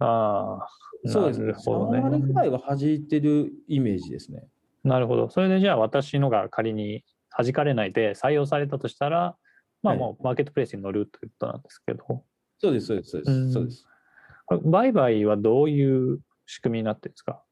[0.00, 0.68] ああ、
[1.06, 1.46] そうですね。
[1.46, 2.34] なるほど3割ぐね。
[2.34, 4.48] らいは弾いてるイメージですね。
[4.82, 5.28] なるほど。
[5.30, 7.04] それでじゃあ私のが仮に
[7.36, 9.36] 弾かれないで採用されたとしたら、
[9.82, 12.24] まあはいもうマーケットプレイスに乗るということなんですけど、
[12.58, 13.52] そうです、そうです、そうでうんす。
[13.52, 13.86] そうです。
[14.62, 17.42] 売買はどういう仕組みになってるんですか？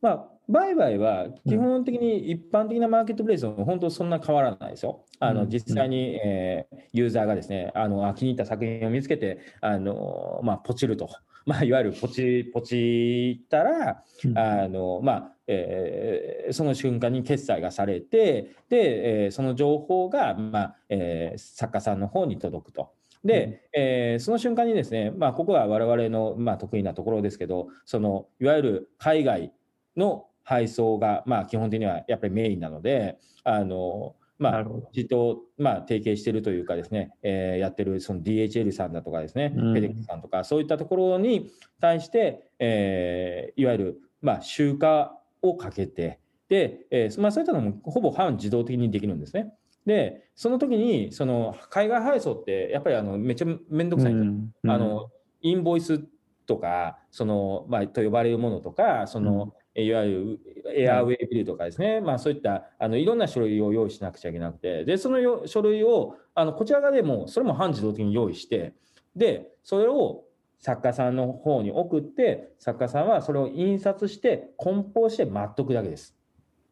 [0.00, 5.04] まあ、売買は基本的に一般的なマーケットプレイスは本当そんな変わらないですよ。
[5.20, 11.08] あうんの実際に、えーユーザーがですねあのあ気に入った作品を見つけてあの、まあ、ポチると、
[11.46, 14.02] まあ、いわゆるポチポチったら
[14.34, 22.90] あの、まあえーその瞬間に決済がされてで、えーその情報が、まあえー作家さんの方に届くと。
[23.24, 29.52] で、えーその瞬間にですね、まあ、ここは我々の、まあ、得意なところですけどそのいわゆる海外
[29.96, 34.88] の配送が、まあ、基本的にはやっぱりメインなのであの、まあなる、ほど。
[34.92, 45.10] じっと、まあ、提携しているというかですね、えーやってるその DHL さんだとかですね、うんフェデックスさんとか、そういったところに対して、えーいわゆる、まあ、集荷
[45.42, 49.54] をかけて、で、えーまあ、そういったのもほぼ半自動的にできるんですね。
[49.86, 54.32] で、その時に、その海外配送って、やっぱりあのめっちゃめんどくさいんですよ。
[54.64, 55.10] うんあの
[55.44, 56.00] インボイス
[56.46, 68.74] とか、そのまあ、と呼ばれるものとか、そのいわゆるエアウェイビルとかですね、まあ、そういったあのいろんな書類を用意しなくちゃいけなくて、でそのよ書類をあのこちら側でもそれも半自動的に用意して、
[69.16, 70.22] でそれを
[70.62, 76.16] 作家さんの方に送って、作家さんはそれを印刷して、梱包して待っとくだけです。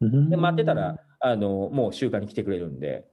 [0.01, 0.31] うん。
[0.31, 3.07] で待ってたら、あのもう集荷に来てくれるんで、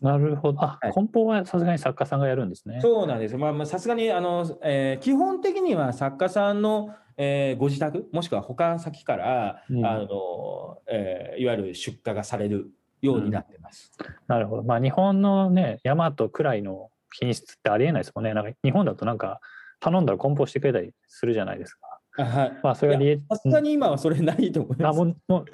[0.00, 0.62] なるほど。
[0.62, 2.80] あ、はい梱包はさすがに作家さんがやるんですね。
[2.82, 3.38] そうなんですよ。
[3.38, 13.92] まあ、まあ、さすがに、あの、えー基本的には作家さんの、えーご自宅、もしくは保管先から、うんあの、えーいわゆる出荷がされるようになってます。
[14.26, 14.62] なるほど。
[14.62, 18.34] まあ日本のね、大和くらいの品質ってありえないですもんね。
[18.34, 19.40] なんか日本だとなんか
[19.80, 21.95] 頼んだら梱包してくれたりするじゃないですか。
[22.18, 22.52] あはい。
[22.62, 23.22] まあそれが理由。
[23.28, 24.98] さすがに今はそれないと思いあます。
[24.98, 25.44] もうもう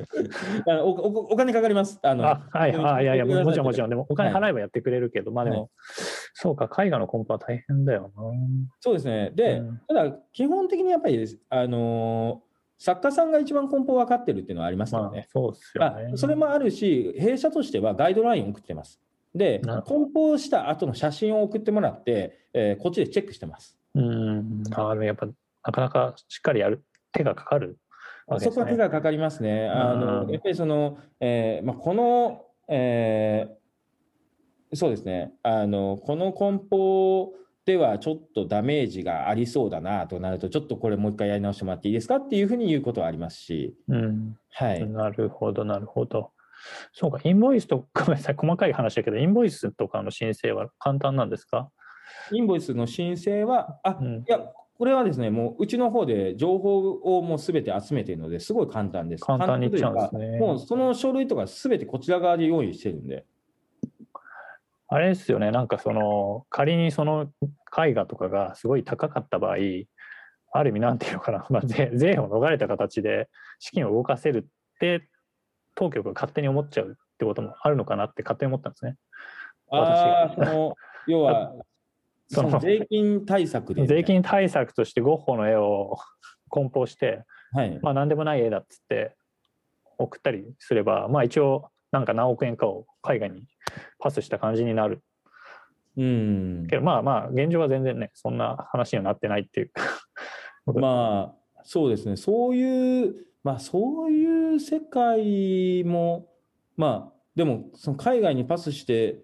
[0.71, 1.99] あのおおお金かかります。
[2.03, 5.69] あのあはいあいやいやもちろんもちろんでもお金はい払えばやってくれるけど、まあでも、は
[6.35, 8.23] そうか絵画の梱包は大変だよな。
[8.81, 9.33] そうですね。
[9.35, 15.29] で、うんただ基本的にやっぱりあのー作家さんが一番梱包分かってるっていうのはありますよまあね。
[15.33, 16.17] そうですよあね。
[16.17, 19.01] それもあるし、弊社としてはガイドラインを送ってます。
[19.33, 23.79] で、梱包した後の写真を送ってもらって、えーこっちでチェックしてます。
[23.95, 24.63] うん。
[24.75, 25.29] あでもやっぱ
[25.65, 27.79] なかなかしっかりやる手がかかる
[28.27, 28.55] わけですね。
[28.55, 29.69] そこは手がかかりますね。
[29.69, 33.63] あうんのやっぱりその、えーまあ、この、えー
[34.75, 37.35] そうですねあの、この梱包
[37.67, 44.39] ではちょっとダメージがありそうだなとなると、ちょっとこれもう一回やり直してもらっていいですかっていうふうに言うことはありますし、うん。
[44.51, 44.89] はい。
[44.89, 46.33] なるほど、なるほど。
[46.95, 51.71] そうか、インボイスと、 ごめんなさい、細かい話だけど、インボイスとかの申請は簡単なんですか？
[52.33, 54.41] インボイスの申請は、あ、うんいや、
[54.79, 59.25] これはですね、もううちの方で情報をもうすべて集めているので、すごい簡単です。
[59.25, 63.25] 簡単にいっちゃうんですねもうその書類とかすべてこちら側で用意してるんで。
[64.89, 67.31] あれですよね、なんかその、仮にその
[67.75, 69.57] 絵画とかがすごい高かった場合、
[70.53, 75.09] ある意味、なんていうのかな、まあ、税 税を逃れた形で資金を動かせるって、
[75.75, 78.97] 当局が勝手に思っちゃうってこともあるのかなって勝手に思ったんですね。
[79.71, 80.75] ああ、その、
[81.07, 81.53] 要は、
[82.33, 83.87] その税金対策で。
[83.87, 85.99] 税金対策としてゴッホの絵を
[86.49, 87.79] 梱包して、はい。
[87.83, 89.15] まあ何でもない絵だっつって
[89.99, 93.47] 送ったりすれば、まあ一応なんか何億円かを海外に
[93.99, 95.03] パスした感じになる
[95.97, 96.67] うん。
[96.69, 99.83] けど、まあまあ現状は全然ね、そんな話にはなってないっていうか。
[100.75, 102.17] まあ、そうですね。
[102.17, 106.29] そういう、まあ、そういう世界も、
[106.77, 109.21] まあ、でも、その海外にパスして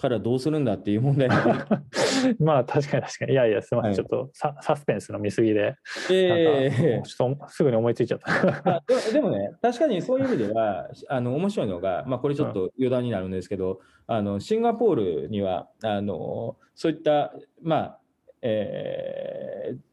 [0.00, 1.66] からどうするんだっていう問題が
[2.40, 3.32] まあ確かに確かに。
[3.32, 5.74] いやいや、すみません、はいちょっとササスペンスの見過ぎで、
[6.10, 8.76] ええなんかちょっとすぐに思いついちゃった。
[8.76, 17.98] あでもでもね、確かにそういう意味では、あの面白いのが、まあ、これちょっと余談になるんですけど、あのシンガポールにはあのそういった、まあ
[18.42, 19.90] えー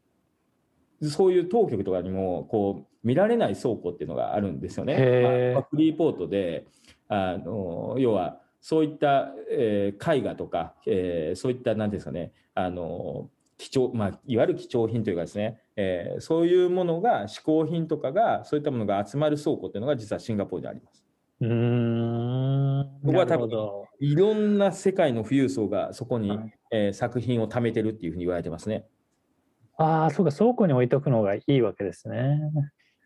[1.00, 5.52] そういう当局とかにもこう見られない倉庫っていうのがあるんですよね。
[5.54, 6.66] まあフリーポートで
[7.08, 21.04] あの要はそういった、えー絵画とか、えーそういった何ですかねあの貴重、まあ、いわゆる貴重品というかですね、えーそういうものが嗜好品とかがそういったものが集まる倉庫っていうのが実はシンガポールにあります。
[21.40, 23.00] うーん。
[23.04, 23.48] ここは多分
[24.00, 28.84] いろんな世界の富裕層がそこに、はいえー作品を貯めてるっていうふうに言われてますね。
[29.76, 32.40] ああ、そうか、倉庫に置いとくのがいいわけですね。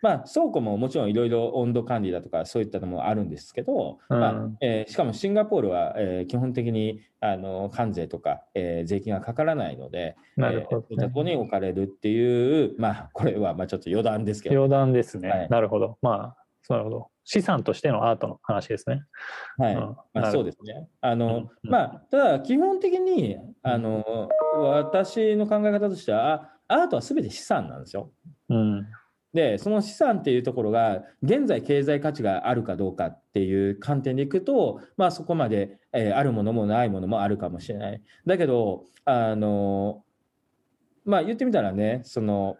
[0.02, 15.28] まあ、倉庫ももちろんいろいろ温度管理だとかそういったのもあるんですけど、うんまあえーしかもシンガポールは、えー基本的にあの関税とか、えー税金がかからないので、なるほど、えーそういったとねころに置かれるっていう、まあ、これはまあちょっと余談ですけど、余談ですね。
[15.30, 15.98] はいなるほど。
[16.02, 17.08] まあ、なるほど。
[17.24, 19.02] 資産としてのアートの話ですね。
[19.56, 19.80] はいうん
[20.12, 20.88] まあ、そうですね。
[21.00, 28.10] あの、うんうんまあ、ただ基本的にあの私の考え方としてはあアートは全て資産なんですよ。
[28.48, 28.86] うん。
[29.32, 38.02] でその資産っていうところが現在経済価値があるかどうかっていう観点でいくと、まあ、そこまで、えーあるものもないものもあるかもしれない。
[38.26, 40.04] だけどあの
[41.04, 42.56] まあ言ってみたらねその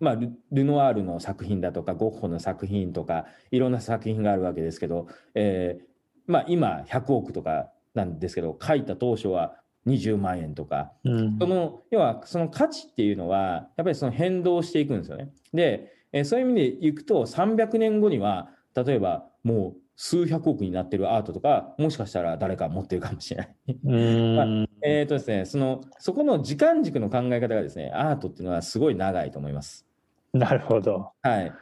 [0.00, 0.16] まあ、
[0.50, 5.82] ルノワールの作品だとかゴッホの作品とかいろんな作品があるわけですけど、えー
[6.26, 13.38] まあ、今100億とかなんですけど書いた当初は20万円とかうんその要はその価値っていうのは
[13.76, 15.30] やっぱりその変動していくんですよね。
[15.52, 23.56] で、えーそういう意味でいくと300年後には例えばもう数百億になってるアートとかもしかしたら誰か持ってるかもしれない。
[23.84, 23.96] う
[24.64, 24.68] ん。
[24.82, 29.86] えーとですね、そのそこの時間軸の考え方がですねアートっていうのはすごい長いと思います。
[30.32, 31.12] なるほど。
[31.22, 31.52] はい。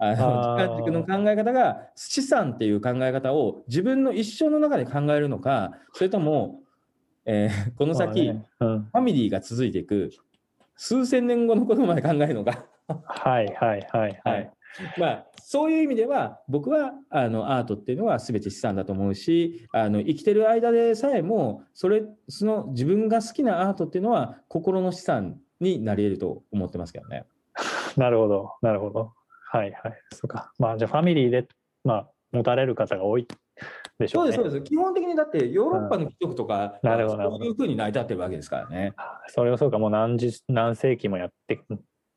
[0.00, 6.60] あの時間軸の考え方が資産っていう考え方を自分の一生の中で考えるのかそれとも、
[7.30, 8.82] えーこの先、まあねうん。
[8.84, 10.10] ファミリーが続いていく
[10.76, 14.50] 数千年後のことまで考えるのか、はいはいはいははい
[14.96, 15.00] い。
[15.00, 27.24] まあ、そういう意味では僕はあのアートっていうのは全て資産だと思うしあの生きてる間でさえもそれその自分が好きなアートっていうのは心の資産になり得ると思ってますけどね。
[27.96, 29.12] なるほど、なるほど。
[29.50, 30.00] はいはい。
[30.12, 30.52] そうか。
[30.58, 31.48] まあじゃあファミリーで、
[31.82, 33.26] まあ、持たれる方が多いっ
[33.98, 34.32] でしょうね。
[34.32, 34.70] そうです、そうです。
[34.70, 38.94] 基本的にだってヨーロッパの貴族とか、なるほどそういうふうに成り立ってるわけですからね。
[39.28, 41.60] それはそうか、もう何十何世紀もやって、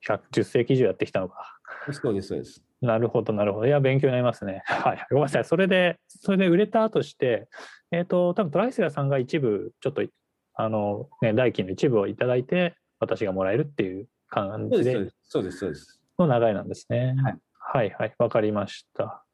[0.07, 1.59] 110世紀以上やってきたのか。
[1.91, 2.63] そうです、そうです。
[2.81, 3.67] なるほど、なるほど。
[3.67, 4.63] いや、勉強になりますね。
[4.65, 5.07] はい。
[5.09, 5.45] ごめんなさい。
[5.45, 7.47] それで、それで売れたとして、
[7.91, 10.03] えっ、と、多分トライセラさんが一部、ちょっと、
[10.53, 15.17] あの、ね、代金の一部をいただいて、私がもらえるっていう感じでそうです。
[15.23, 16.01] そうです、そうです。
[16.19, 17.15] の流れなんですね。
[17.23, 18.15] はい、はい、はい。
[18.17, 19.25] わかりました。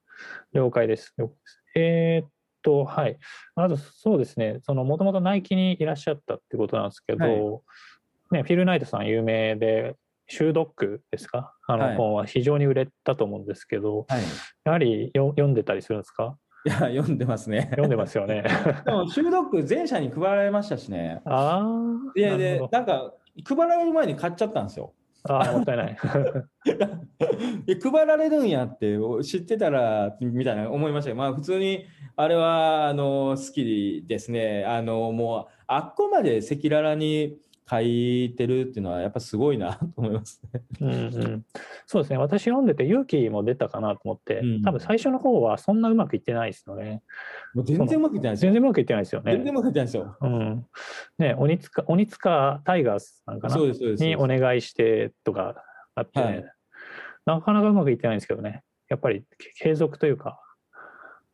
[0.53, 1.13] 了解です。
[1.17, 2.29] 了解ですえーっ
[2.67, 3.17] と、はい。
[3.55, 4.57] まず、そうですね。
[4.61, 7.33] その、もともとナイキにいらっしゃったってことなんですけど、はい
[8.31, 9.95] ね、フィル・ナイトさん有名で、
[10.29, 11.53] シュードックですか？
[11.67, 14.21] あのはい本は非常に売れたと思うんですけど、はい。
[14.65, 16.37] やはりよ読んでたりするんですか？
[16.65, 17.67] いや、読んでますね。
[17.69, 18.43] 読んでますよね。
[18.85, 21.21] でも、シュードック全社に配られましたしね。
[21.23, 22.11] ああ。
[22.13, 23.13] で、なるほ、でなんか、
[23.47, 24.93] 配られる前に買っちゃったんですよ。
[25.27, 25.97] どあーもったいない。
[27.65, 37.37] で配られるんやって知ってたらみたいな思いましたけど、まあ、普通にあれはあの好きですねあのもうあっこまで赤裸々に
[37.69, 40.61] 書いてるっていうのはやっぱすごいなと思いますね。
[40.81, 41.45] うんうん、
[41.85, 42.17] そうですね。
[42.17, 47.03] 私読んでて勇気も出たかなと思って、うん多分最初の方はそんなうまくいってないですよね。
[47.53, 48.51] もう全然うまくいってないですよ。
[48.51, 49.31] 全然うまくいってないですよね。
[49.33, 50.17] 全然うまくいってないですよ。
[50.21, 50.65] うん。
[51.17, 53.53] ね、鬼塚、鬼塚タイガースなんかな？
[53.53, 54.03] そうですそうです。
[54.03, 55.63] にお願いしてとか
[55.95, 56.45] あってね、はい
[57.25, 58.63] なかなかうまくいってないんですけどね。
[58.87, 59.25] やっぱり
[59.59, 60.39] 継続というか、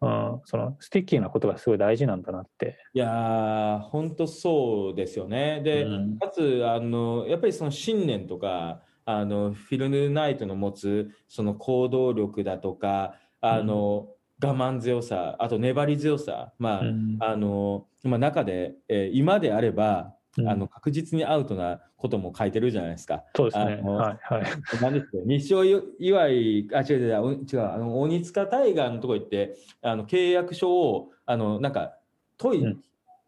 [0.03, 2.77] うん、その sticky なことがすごい大事なんだなって。
[2.93, 5.61] いやー本当そうですよね。
[5.63, 14.07] で、うんかつあのやっぱりその信念とかあのフィル・ナイトの持つその行動力だとかあの、
[14.41, 20.13] 我慢強さあと粘り強さまあ、うんあのまあ、中で、えー今であれば、うん
[20.47, 23.23] あの確実にアウトなことも書いてるじゃないですか。
[23.35, 23.79] そうですね。
[23.81, 24.43] あのはいはい。
[24.81, 25.63] 何ですか日照
[25.99, 31.97] 祝い、あ、違う違う、お違う、あの鬼塚タイガーのとこ行って、あの契約書を、あの、なんか、
[32.37, 32.83] トイレ、うん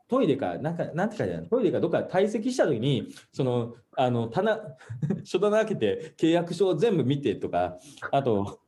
[0.08, 1.50] トイレか、なんか、なんて書いてあるの？
[1.50, 4.60] トイレかどっか退席したときに、その、あの、棚、
[5.26, 7.80] 書棚開けて契約書を全部見てとか、
[8.12, 8.60] あと、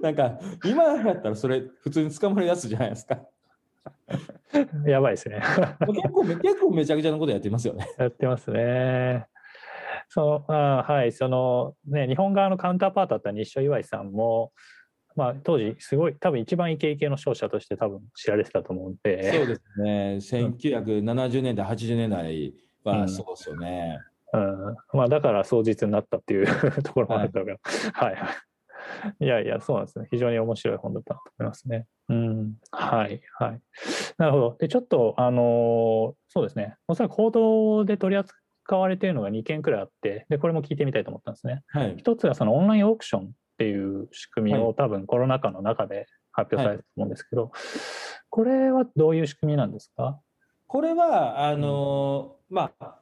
[0.00, 3.20] なんか、今やったらそれ、普通に捕まるやつじゃないですか。
[4.86, 5.40] やばいですね。
[5.86, 7.86] 結構め、結構めちゃくちゃなことやってますよね。
[7.98, 9.26] やってますね。
[10.08, 14.52] そのあーはい、そのね、日本側のカウンターパートだった西尾岩井さんも、
[15.16, 20.16] まあ、当時、すごい、多分一番イケイケの勝者として多分知られてたと思うんで、そうですね。
[20.16, 22.54] 1970年代、80年代
[22.84, 23.98] うんはそうですよね。
[24.32, 26.46] うんまあ、だから双日になったっていう
[26.82, 27.58] ところもあるだろうけど、
[27.92, 28.26] はい、は
[29.20, 29.24] い。
[29.24, 30.08] いやいや、そうなんですね。
[30.10, 31.86] 非常に面白い本だったと思いますね。
[32.08, 33.60] うん、はい、はい。
[34.18, 34.56] なるほど。
[34.60, 36.76] で、ちょっと、あのーそうですね。
[36.88, 41.62] おそらく報道で取り扱われているのが2件くらいあって、で、これも聞いてみたいと思ったんですね。
[41.68, 41.94] はい。
[41.96, 43.26] 一つがそのオンラインオークションっ
[43.58, 47.52] ていう仕組みはを多分コロナ禍の中で発表されたと思うんですけど、
[48.30, 50.20] これはどういう仕組みなんですか？
[50.66, 52.98] これは、あのーまあ、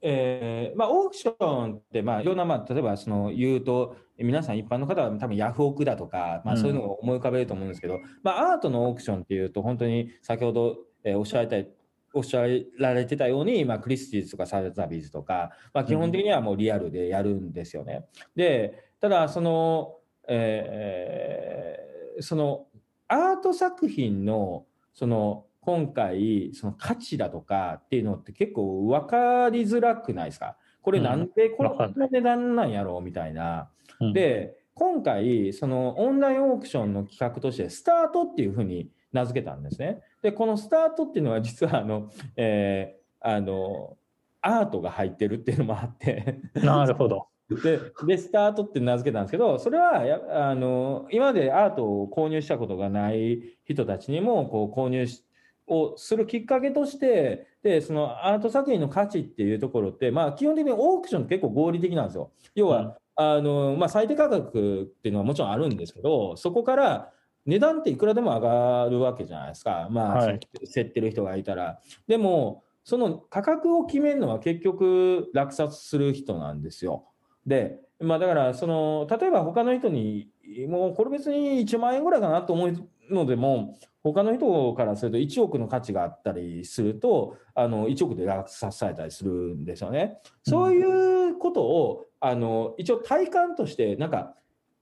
[0.00, 11.70] えーまあ、オークションって、まあ、いろんな、まあ、例えば、その、言うと、皆さん一般の方は多分ヤフオクだとか、まあ、うんそういうのを思い浮かべると思うんですけど、まあ、アートのオークションっていうと、本当に先ほど、えーおっしゃられた
[12.14, 12.42] おっしゃ
[12.78, 18.06] られてたように、まあ、クリスティーズとかサルザビーズとか、まあ、基本的にはもうリアルでやるんですよね。
[18.34, 19.96] で、ただ、その、
[20.26, 22.66] えーその、
[23.06, 30.56] アート作品の、その、今回、その価値だとかっていうのって結構分かりづらくないですか？
[30.80, 33.68] これなんでこわかんの値段なんやろうみたいな。
[34.00, 40.02] うんで、今回、そのオンラインオークションの企画として、スタートっていうふうに名付けたんですね。
[40.22, 43.96] で、このスタートっていうのは実は、あの、えーあの、
[44.40, 47.26] アートが入ってるっていうのもあって、なるほど。
[47.50, 50.20] でで、スタートって名付けたんですけど、それはや
[50.50, 55.24] あの今までアートを購入したことがない人たちにもこう購入し
[55.66, 62.30] をするきっかけとして、でそのアート作品の価値っていうところって、まあ、基本的にオークションって結構合理的なんですよ。
[62.54, 67.10] 要は、あのまあ、最低価格っていうのはもちろんあるんですけど、そこから
[67.46, 68.40] 値段っていくらでも上
[68.84, 70.40] がるわけじゃないですか、まあ、はい
[70.72, 71.80] 競ってる人がいたら。
[72.06, 77.06] でも、その価格を決めるのは結局落札する人なんですよ。
[77.44, 80.30] で、まあだから、その、例えば他の人に、
[80.68, 90.20] もうこれ別に1万円ぐらいかなと思うのでも、他の人からすると1億の価値があったりすると、あの、1億で落札されたりするんですよね。
[90.44, 94.34] そういうことを、あの、一応体感として、なんか、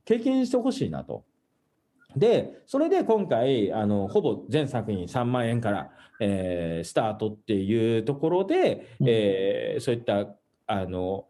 [0.05, 1.25] 経験してほしいなと。
[2.17, 10.27] で、それで今回、あの、ほぼ全作品3万円から、えースタートっていうところで、うんえーそういった、
[10.67, 11.27] あの、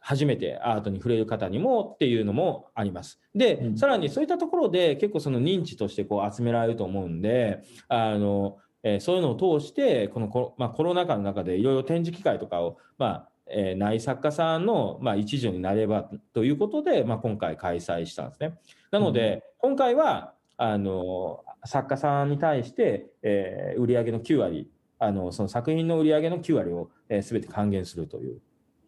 [0.00, 3.20] 初めてアートに触れる方にもっていうのもあります。
[3.34, 18.58] で、うんさらにそういったところで結構その認知としてこう集められると思うんで、あのえーそういうのを通してこのコロ,、まあ、コロナ禍の中でいろいろ展示機会とかを、まあえーない作家さんの、まあ、一助になればということで、まあ、今回開催したんですね。
[18.90, 28.40] なので、今回はあの作家さんに対して、えー売上の9割あのその作品の売上の9割を、えー、全て還元するという。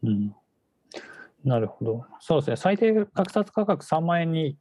[0.05, 0.35] うん
[1.45, 2.05] なるほど。
[2.21, 2.57] そうですね。
[2.57, 4.59] 最低落札価格3万円に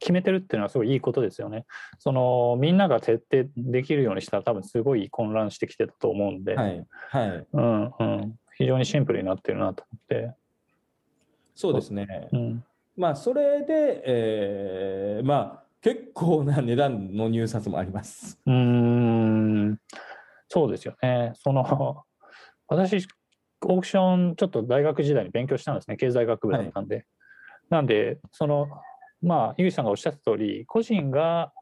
[0.00, 1.66] 決めてるっていうのはすごいいいことですよね。
[1.98, 10.34] そのみんなが設定できるようにしたら多分すごい混乱してきてたと思うんで、はい、はい、うんうん、非常にシンプルになってるなと思って。
[11.54, 12.28] そうですね。
[12.32, 12.64] うん
[12.96, 18.38] まあ、それで、えーまあ、結構な値段の入札もあります。
[18.46, 19.80] うーん
[20.48, 21.32] そうですよね。
[21.34, 22.04] その
[22.68, 23.06] 私、
[23.62, 27.04] オークション、ちょっと大学時代に勉強したんですね、経済学部だったんで。
[27.68, 28.68] なんで、その、
[29.22, 31.52] まあ、井口さんがおっしゃった通り、個人が、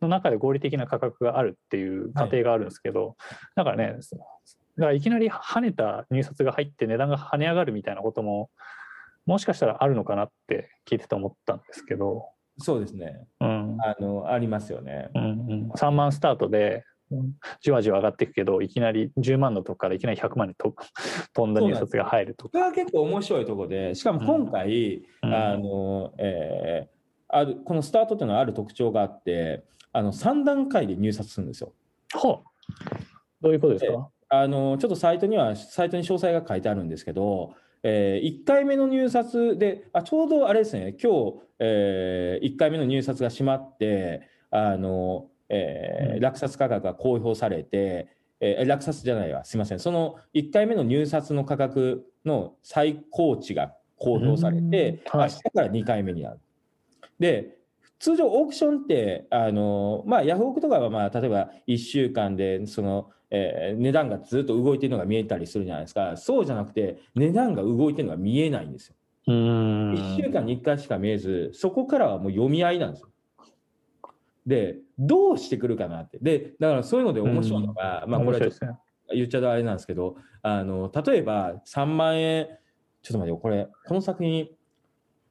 [0.00, 3.16] の中で合理的な価格があるっていう過程があるんですけど、
[3.56, 3.96] だからね、
[4.78, 8.50] だからいきなり跳ねた入札が入って値段が跳ね上がるみたいなことも、
[9.26, 13.26] もしかしたらあるのかなって聞いてて思ったんですけど、そうですね。
[13.40, 15.10] うん、あの、ありますよね。
[15.14, 16.84] うんうん、3万スタートで
[17.60, 20.74] じわじわ上がっていくけどいきなり10万のとこからいきなり100万にと
[21.34, 25.34] 飛んだ入札が入るとこれは結構面白いところで、しかも今回、うん。
[25.34, 26.98] あの、えー
[27.30, 29.62] あるこのスタートっていうのはある特徴があって、
[29.92, 31.74] あの3段階で入札するんですよ。
[32.14, 33.42] ほう。
[33.42, 34.08] どういうことですか？
[34.28, 46.20] あのちょっとサイトには、サイトに詳細が書いてあるんですけど、え1回目の入札で、あちょうどあれですね、今日、え1回目の入札が閉まって、あのえーうん。
[46.20, 48.08] 落札価格が公表されて、
[48.40, 55.30] えー落札じゃないわ、すみません、その1回目の入札の価格の最高値が公表されて、うんはい。
[55.30, 56.40] 明日から2回目になる。
[57.18, 57.58] で
[57.98, 66.16] 通常オークションってあの、まあ、ヤフオクとかは、まあ、例えば1週間でその、えー値段がずっと動いてるのが見えたりするじゃないですか。
[66.16, 68.94] そうじゃなくて値段が動いてるのが見えないんですよ。
[69.26, 69.94] うーん。
[69.94, 73.08] 1週間に1回しか見えずそこからはもう読み合いなんですよ。
[74.46, 76.18] でどうしてくるかなって。
[76.20, 82.48] でだからそういうので面白いのが、まあ、これはちょっと言っちゃうとあれなんですけどあの例えば3万円
[83.02, 84.48] ちょっと待ってよこれこの作品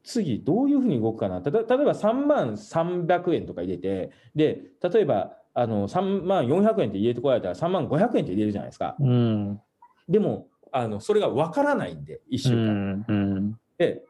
[0.03, 1.41] 次どういうふうに動くかな。
[1.41, 8.95] 例えば3万300円とか入れてで例えばあの3万400円って入れてこられたら3万500円って入れるじゃないですか。
[8.99, 9.59] うん。
[10.07, 13.59] でもあのそれが分からないんで1週う間、んうん。
[13.79, 14.03] で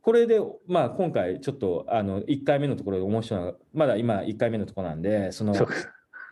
[0.00, 5.52] これで、まあ、今回ちょっとあの1回目のところで面白いのがまだ今1回目のところなんでその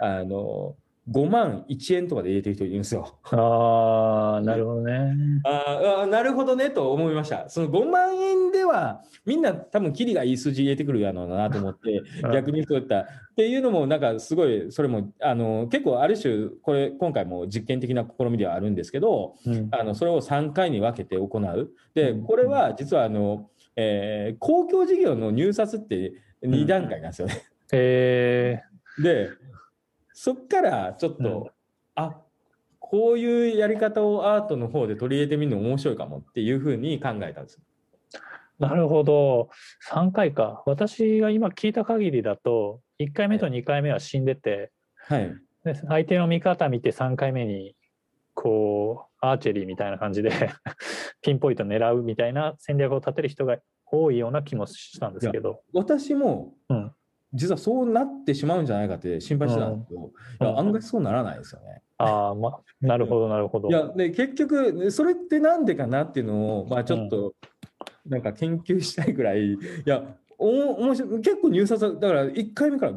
[0.01, 0.77] あの
[1.11, 3.19] 5万1円とかで入れてる人いるんですよ。
[3.25, 7.49] ああなるほどねああなるほどねと思いました。
[7.51, 12.03] その5万円ではみんな多分キリがいい数字入れてくるやろうなと思って
[12.33, 21.71] 逆にそういったっていうのもなんかすごいそれもあの結構ある種これ今回も実験的な試みではあるんですけどうんあのそれを3回に分けて行う。
[21.95, 27.43] でうんこれは実はあの、えー公共事業の入札って2段階なんですよね。
[27.73, 28.61] え
[29.03, 29.31] で
[30.15, 31.51] そっからちょっと、うん。
[31.97, 32.17] あ
[32.79, 37.61] こういうやり方をアートの方で取り入れてみるの面白いかもっていうふうに考えたんです。
[38.61, 39.51] ー、なるほど。
[39.91, 40.63] 3回か。
[40.67, 44.71] 私が今聞いた限りだと1回目と2回目は死んでて、
[45.09, 45.35] はい、
[45.65, 47.75] で相手の見方見て3回目に
[48.35, 50.31] こうアーチェリーみたいな感じで
[51.23, 55.63] ピンポイント狙うみたいな戦略を立てる人が多いような気もしたんですけど。
[55.73, 56.93] 私も、うん
[57.35, 60.01] 実はそうなってしまうんじゃないかって心配してたんですけど、
[60.41, 61.83] いや案外そうならないですよね。
[61.99, 63.69] ああ、ま、 なるほどなるほど。
[63.69, 67.35] いやで結局それってなんでかなっていうのを、まあ、ちょっと
[68.07, 70.49] なんか研究したいぐらい、いやお
[70.83, 72.93] 面白い結構入札だから1回目から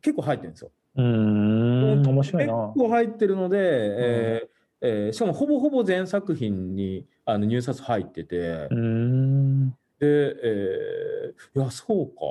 [0.00, 0.70] 結構入ってるんですよ。
[0.96, 2.72] うーん面白い結な。
[2.74, 4.48] 構入ってるので、えー
[4.84, 8.36] えーしかもほぼほぼ全作品にあの入札入ってて、
[8.70, 12.22] うーんで、えーいやそうか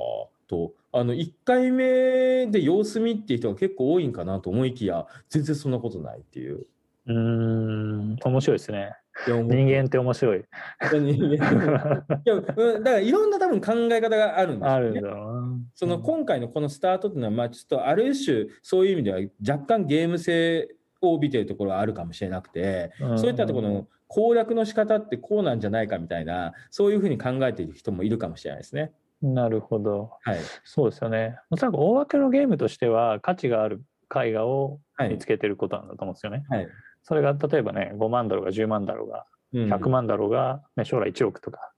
[0.46, 6.66] とあの1回目で様子見っていう人が結構多いんかなと思いきや全然そんなことないっていう。
[7.06, 8.94] うーん面白いですね。
[9.26, 10.44] 人間って面白い。
[10.80, 15.68] 人間 いやうんだからいろんな多分考え方があるんですよねあるんだ。
[15.74, 20.68] その今回のこのスタートっていうのは、まあ、ちょっとある種そういう意味では若干ゲーム性
[21.00, 28.92] を帯びてるところはあるかもしれなくて、うんそういったところの攻略の仕方ってこうなんじゃないかみたいなそういうふうに考えている人もいるかもしれないですね。
[29.22, 30.10] なるほど。
[30.22, 31.38] はい、そうですよね。
[31.50, 33.82] おそらく大分けのゲームとしては価値がある
[34.14, 36.44] 絵画をはい見つけてることなんだと思うんですよね。
[36.48, 36.68] はい
[37.04, 41.72] それが例えばね、5万ドルが10万ドルが100万だろうが、ね、将来1億とか。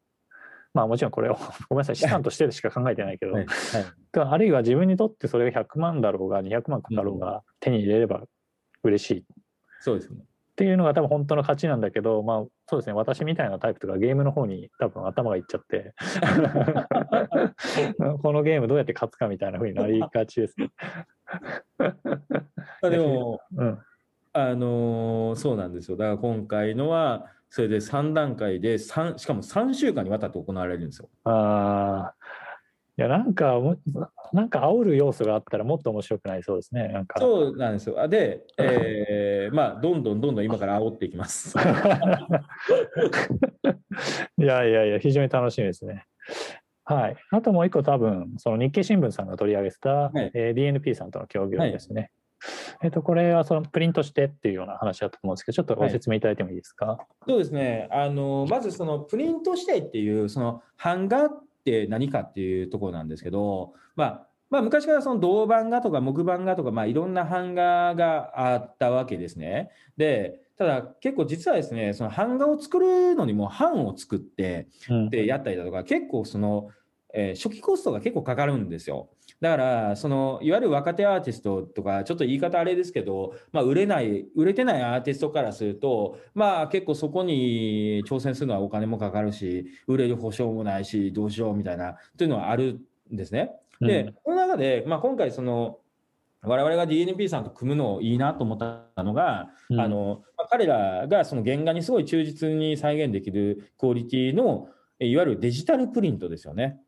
[0.75, 1.37] まあもちろんこれを
[1.71, 3.85] ごめんなさい資産としてしか考えてないけど、はいはい
[4.17, 8.23] あるいは自分にとってそれが100万だろうが200万だろうが手に入れれば
[8.85, 9.23] 嬉しいっ
[9.81, 10.25] そうですね。
[10.57, 15.95] ていうのが多分本当の価値なんだけど、まあそうですね、私みたいなタイプとかゲームの方に多分頭がいっちゃって、
[18.23, 20.71] このゲームどうやって勝つかみたいな風になりがちですね。
[22.83, 23.79] あでも、うん。
[24.33, 25.97] あのーそうなんですよ。
[25.97, 31.09] だから今回のは、それで3段階で3、しかも3週間にわたって行われるんですよ。
[31.25, 32.15] ああ。
[32.97, 33.77] いや、なんかも、
[34.33, 36.89] なんか煽る要素があったらもっと面白くなりそうですね。
[36.89, 37.19] なんか。
[37.21, 38.01] そうなんですよ。
[38.01, 41.57] あで、 えーまあ、どんどんどんどん今から煽っていきます。
[44.39, 46.07] いやいやいや、非常に楽しみですね。
[46.85, 47.17] はい。
[47.31, 52.11] あともう一個多分、その日経新聞さんが取り上げてた、はいえー DNP さんとの協業ですね。
[52.83, 56.99] えっと、これはそのプリントしてっていうような話だと思うんですけど、ちょっとご説明いただいてもいいですか？
[57.27, 57.89] そうですね。
[57.91, 61.31] あの、まずそのプリントしてっていう、その版画っ
[61.65, 69.71] て何かっていうところなんですけど、まあ、まあ、昔からその銅版画とか木版画とか、まあ、いろんな版画があったわけですね。
[69.97, 76.69] で、ただ結構実はですね、その版画を作るのにも版を作って、うんでやったりだとか、結構その、
[77.15, 79.09] えー初期コストが結構かかるんですよ。
[79.41, 92.81] だから、そのいわゆる若手アーティストとか、ちょっと言い方あれですけど、まあ、売れない、売れてないアーティストからすると、まあ結構そこに挑戦するのはお金もかかるし、売れる保証もないし、どうしようみたいな、というのはある
[93.13, 93.53] んですね。
[93.81, 95.79] で、その中で、まあ、今回、その、
[96.43, 106.79] 我々が DNP さんと組むのいいなと思ったのが、うんあのまあ彼らがその原画にすごい忠実に再現できるクオリティのえいわゆるデジタルプリントですよね。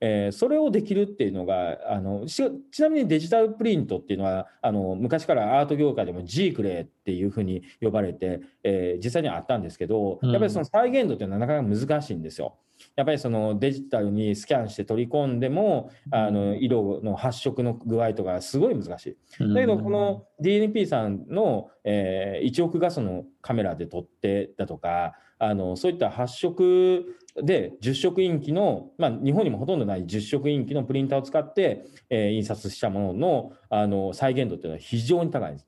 [0.00, 2.42] えーそれをできるっていうのがあのち
[2.82, 12.58] なみにデジタルプリントっていうのはあの昔からアート業界でもジークレーっていうふうに呼ばれて、えー実際にはあったんですけどうんやっぱりその再現度っていうのはなかなか難しいんですよ。
[12.94, 19.16] やっぱりそのデジタルにスキャンして取り込んでもあの色の発色の具合とかすごい難しい。
[19.40, 35.66] うんだけど、この DNP さんの、えー1億画素のカメラで撮ってだとか、あのそういった発色で10色インキの、まあ、日本にもほとんどない10色インキのプリンターを使って、えー印刷したもののあの再現度っていうのは非常に高いです。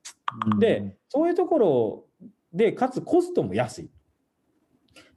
[0.59, 2.05] で、そういうところ
[2.53, 3.89] で、かつコストも安い。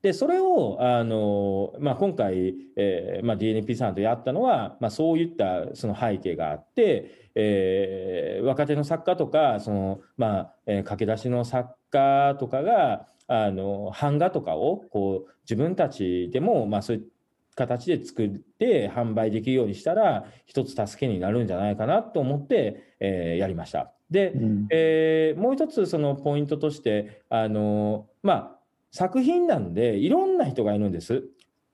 [0.02, 17.06] で、それを、あの、まあ、今回、えーまあ、DNP さんとやったのは、まあ、そういったその背景があって、えー若手の作家とか、その、まあ、えー駆け出しの作家とかが、あの、版画とかを、こう、自分たちでも、まあ、そういう
[17.54, 23.92] 形で作って販売できるようにしたら、一つ助けになるんじゃないかなと思って、えーやりました。
[24.10, 28.58] で、うんえーもう一つそのポイントとして、あのまあ、
[28.90, 31.24] 作品なんでいろんな人がいるんです。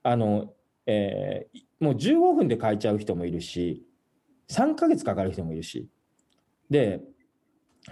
[0.03, 0.55] あの
[0.87, 3.83] えーいもう15分で描いちゃう人もいるし、
[4.51, 5.89] 3ヶ月かかる人もいるし。
[6.69, 7.01] で、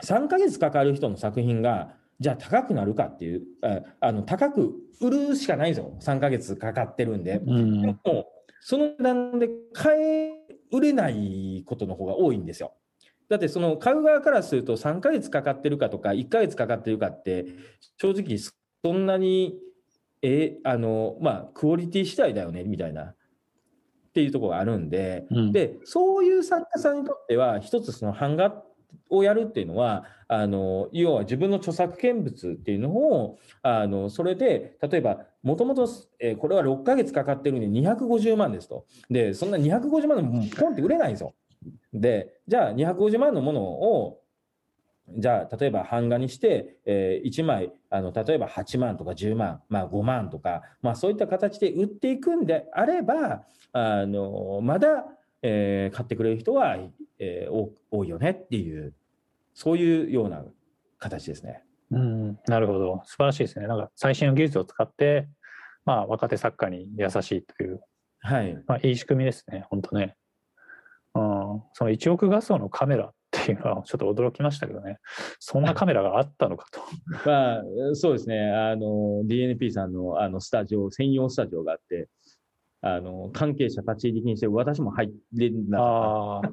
[0.03, 5.96] 3ヶ月かかる人の作品が、じゃあ高くなるかっていう、ああの高く売るしかないんですよ。
[6.00, 7.40] 3ヶ月かかってるんで。
[7.46, 8.26] うんでも
[8.60, 10.32] その値段で買え
[10.72, 12.74] 売れないことの方が多いんですよ。
[13.28, 17.46] だってその買う側からすると3ヶ月かかってるかとか1ヶ月かかってるかって
[17.98, 19.58] 正直そんなに
[20.22, 23.16] えあのまあクオリティ次第だよねみたいなっ
[24.14, 28.64] ていうところがあるんで、うんでそういう作家さんにとっては一つその版画
[29.10, 35.89] をやるっていうのはあの要は自分の著作権物っていうのをあのそれで例えばもともと
[36.39, 41.35] これは6ヶ月かかってるんで250万ですとでそんな250万のものポンって売れないんですよ。
[41.93, 44.20] でじゃあ250万のものを
[45.16, 55.07] じゃあ例えば版画にして、えー1枚あの例えば8万とか10万、まあ、5万とか、まあ、そういった形で売っていくんであればあのまだ、
[55.41, 56.76] えー買ってくれる人は、
[57.18, 58.93] えー多いよねっていう
[59.59, 60.44] そういうような
[61.00, 61.64] 形ですね。
[61.90, 63.02] うん、なるほど。
[63.06, 63.66] 素晴らしいですね。
[63.66, 65.28] なんか最新の技術を使って、
[65.84, 67.80] まあ、若手作家に優しいという、
[68.20, 69.66] はい、まあ、いい仕組みですね。
[69.68, 70.14] 本当ね。
[71.16, 71.22] うん、
[71.72, 74.98] その1億画素のカメラっていうのはちょっと驚きましたけどね。
[75.40, 76.80] そんなカメラがあったのかと。
[77.28, 77.62] まあ、
[77.94, 82.09] そうですね、あの DNP さんのあのスタジオ、専用スタジオがあって、
[82.80, 86.48] あの関係者立ち入り禁止で、私も入れなかああ、った。
[86.48, 86.52] は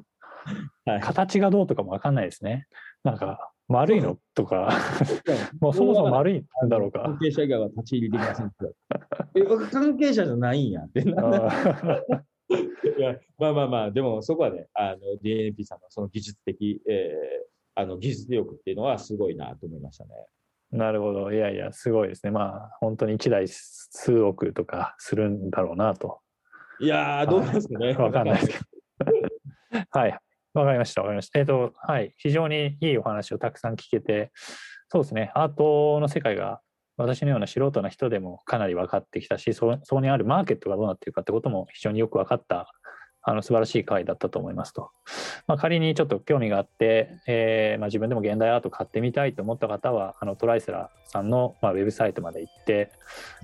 [1.00, 2.66] 形がどうとかもわかんないですね。
[3.04, 4.18] なんか、丸いの？
[4.34, 4.70] とか、
[5.60, 7.18] もうそもそも丸いんだろうか関。
[7.18, 8.54] 係者以外は立ち入りできませんって
[9.34, 11.00] 言われてえ関係者じゃないんやって。
[12.96, 17.46] いやまあまあまあ、でもそこはね、あの DNP さんのその技術的、えー
[17.78, 20.10] あの技術力っていうのはすごいなと思いましたね。
[20.72, 21.30] なるほど。
[21.30, 22.32] いやいや、すごいですね。
[22.32, 26.20] まあ、本当に1台数億とかするんだろうなと。
[26.80, 27.92] いやー、どうですかね。
[28.00, 29.86] わかんないですけど。
[29.92, 30.18] はい。
[30.60, 31.02] わかりました。
[31.02, 31.38] わかりました。
[31.38, 32.14] えっ、と、はい。
[32.16, 34.32] 非常にいいお話をたくさん聞けて、
[34.88, 35.30] そうですね。
[35.34, 36.60] アートの世界が
[36.96, 42.72] 私のような素人な人でもかなり分かってきたし、そそこにあるマーケットがどうなっているかってことも非常によく分かった
[43.28, 44.90] あの素晴らしい回だったと思いますと。
[45.48, 52.92] まあ、仮にちょっと興味があって、えーまあ、自分でも現代アート買ってみたいと思った方は、あのトライセラーさんの、まあ、ウェブサイトまで行って、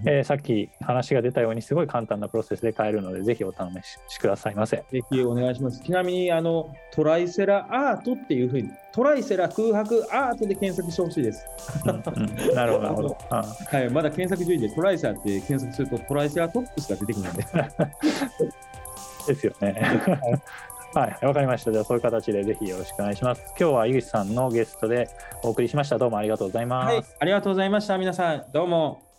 [0.07, 3.57] えーさっき話が出たようにすごい簡単なプロセスで買えるので、ぜひお試
[4.09, 4.77] しくださいませ。
[4.77, 5.83] ぜひお願いします。
[5.83, 11.45] ちなみにあのトライセラアートっていうふうにトライセラ空白アートで検索してほしいです。
[11.85, 13.19] うんうんなるほど、なるほど。
[13.31, 17.45] あ はい、まだ検索順位でトライセラって検索するとトライセラトップスが出てくるので。
[19.27, 19.75] ですよね。
[20.95, 21.73] はい、わかりました。
[21.73, 23.43] じゃあ、そういう形でぜひよろしくお願いします。
[23.59, 25.09] 今日は井口さんのゲストで
[25.43, 25.97] お送りしました。
[25.97, 26.95] どうもありがとうございます。
[26.95, 27.97] はい、ありがとうございました。
[27.97, 29.12] 皆さん、どうも。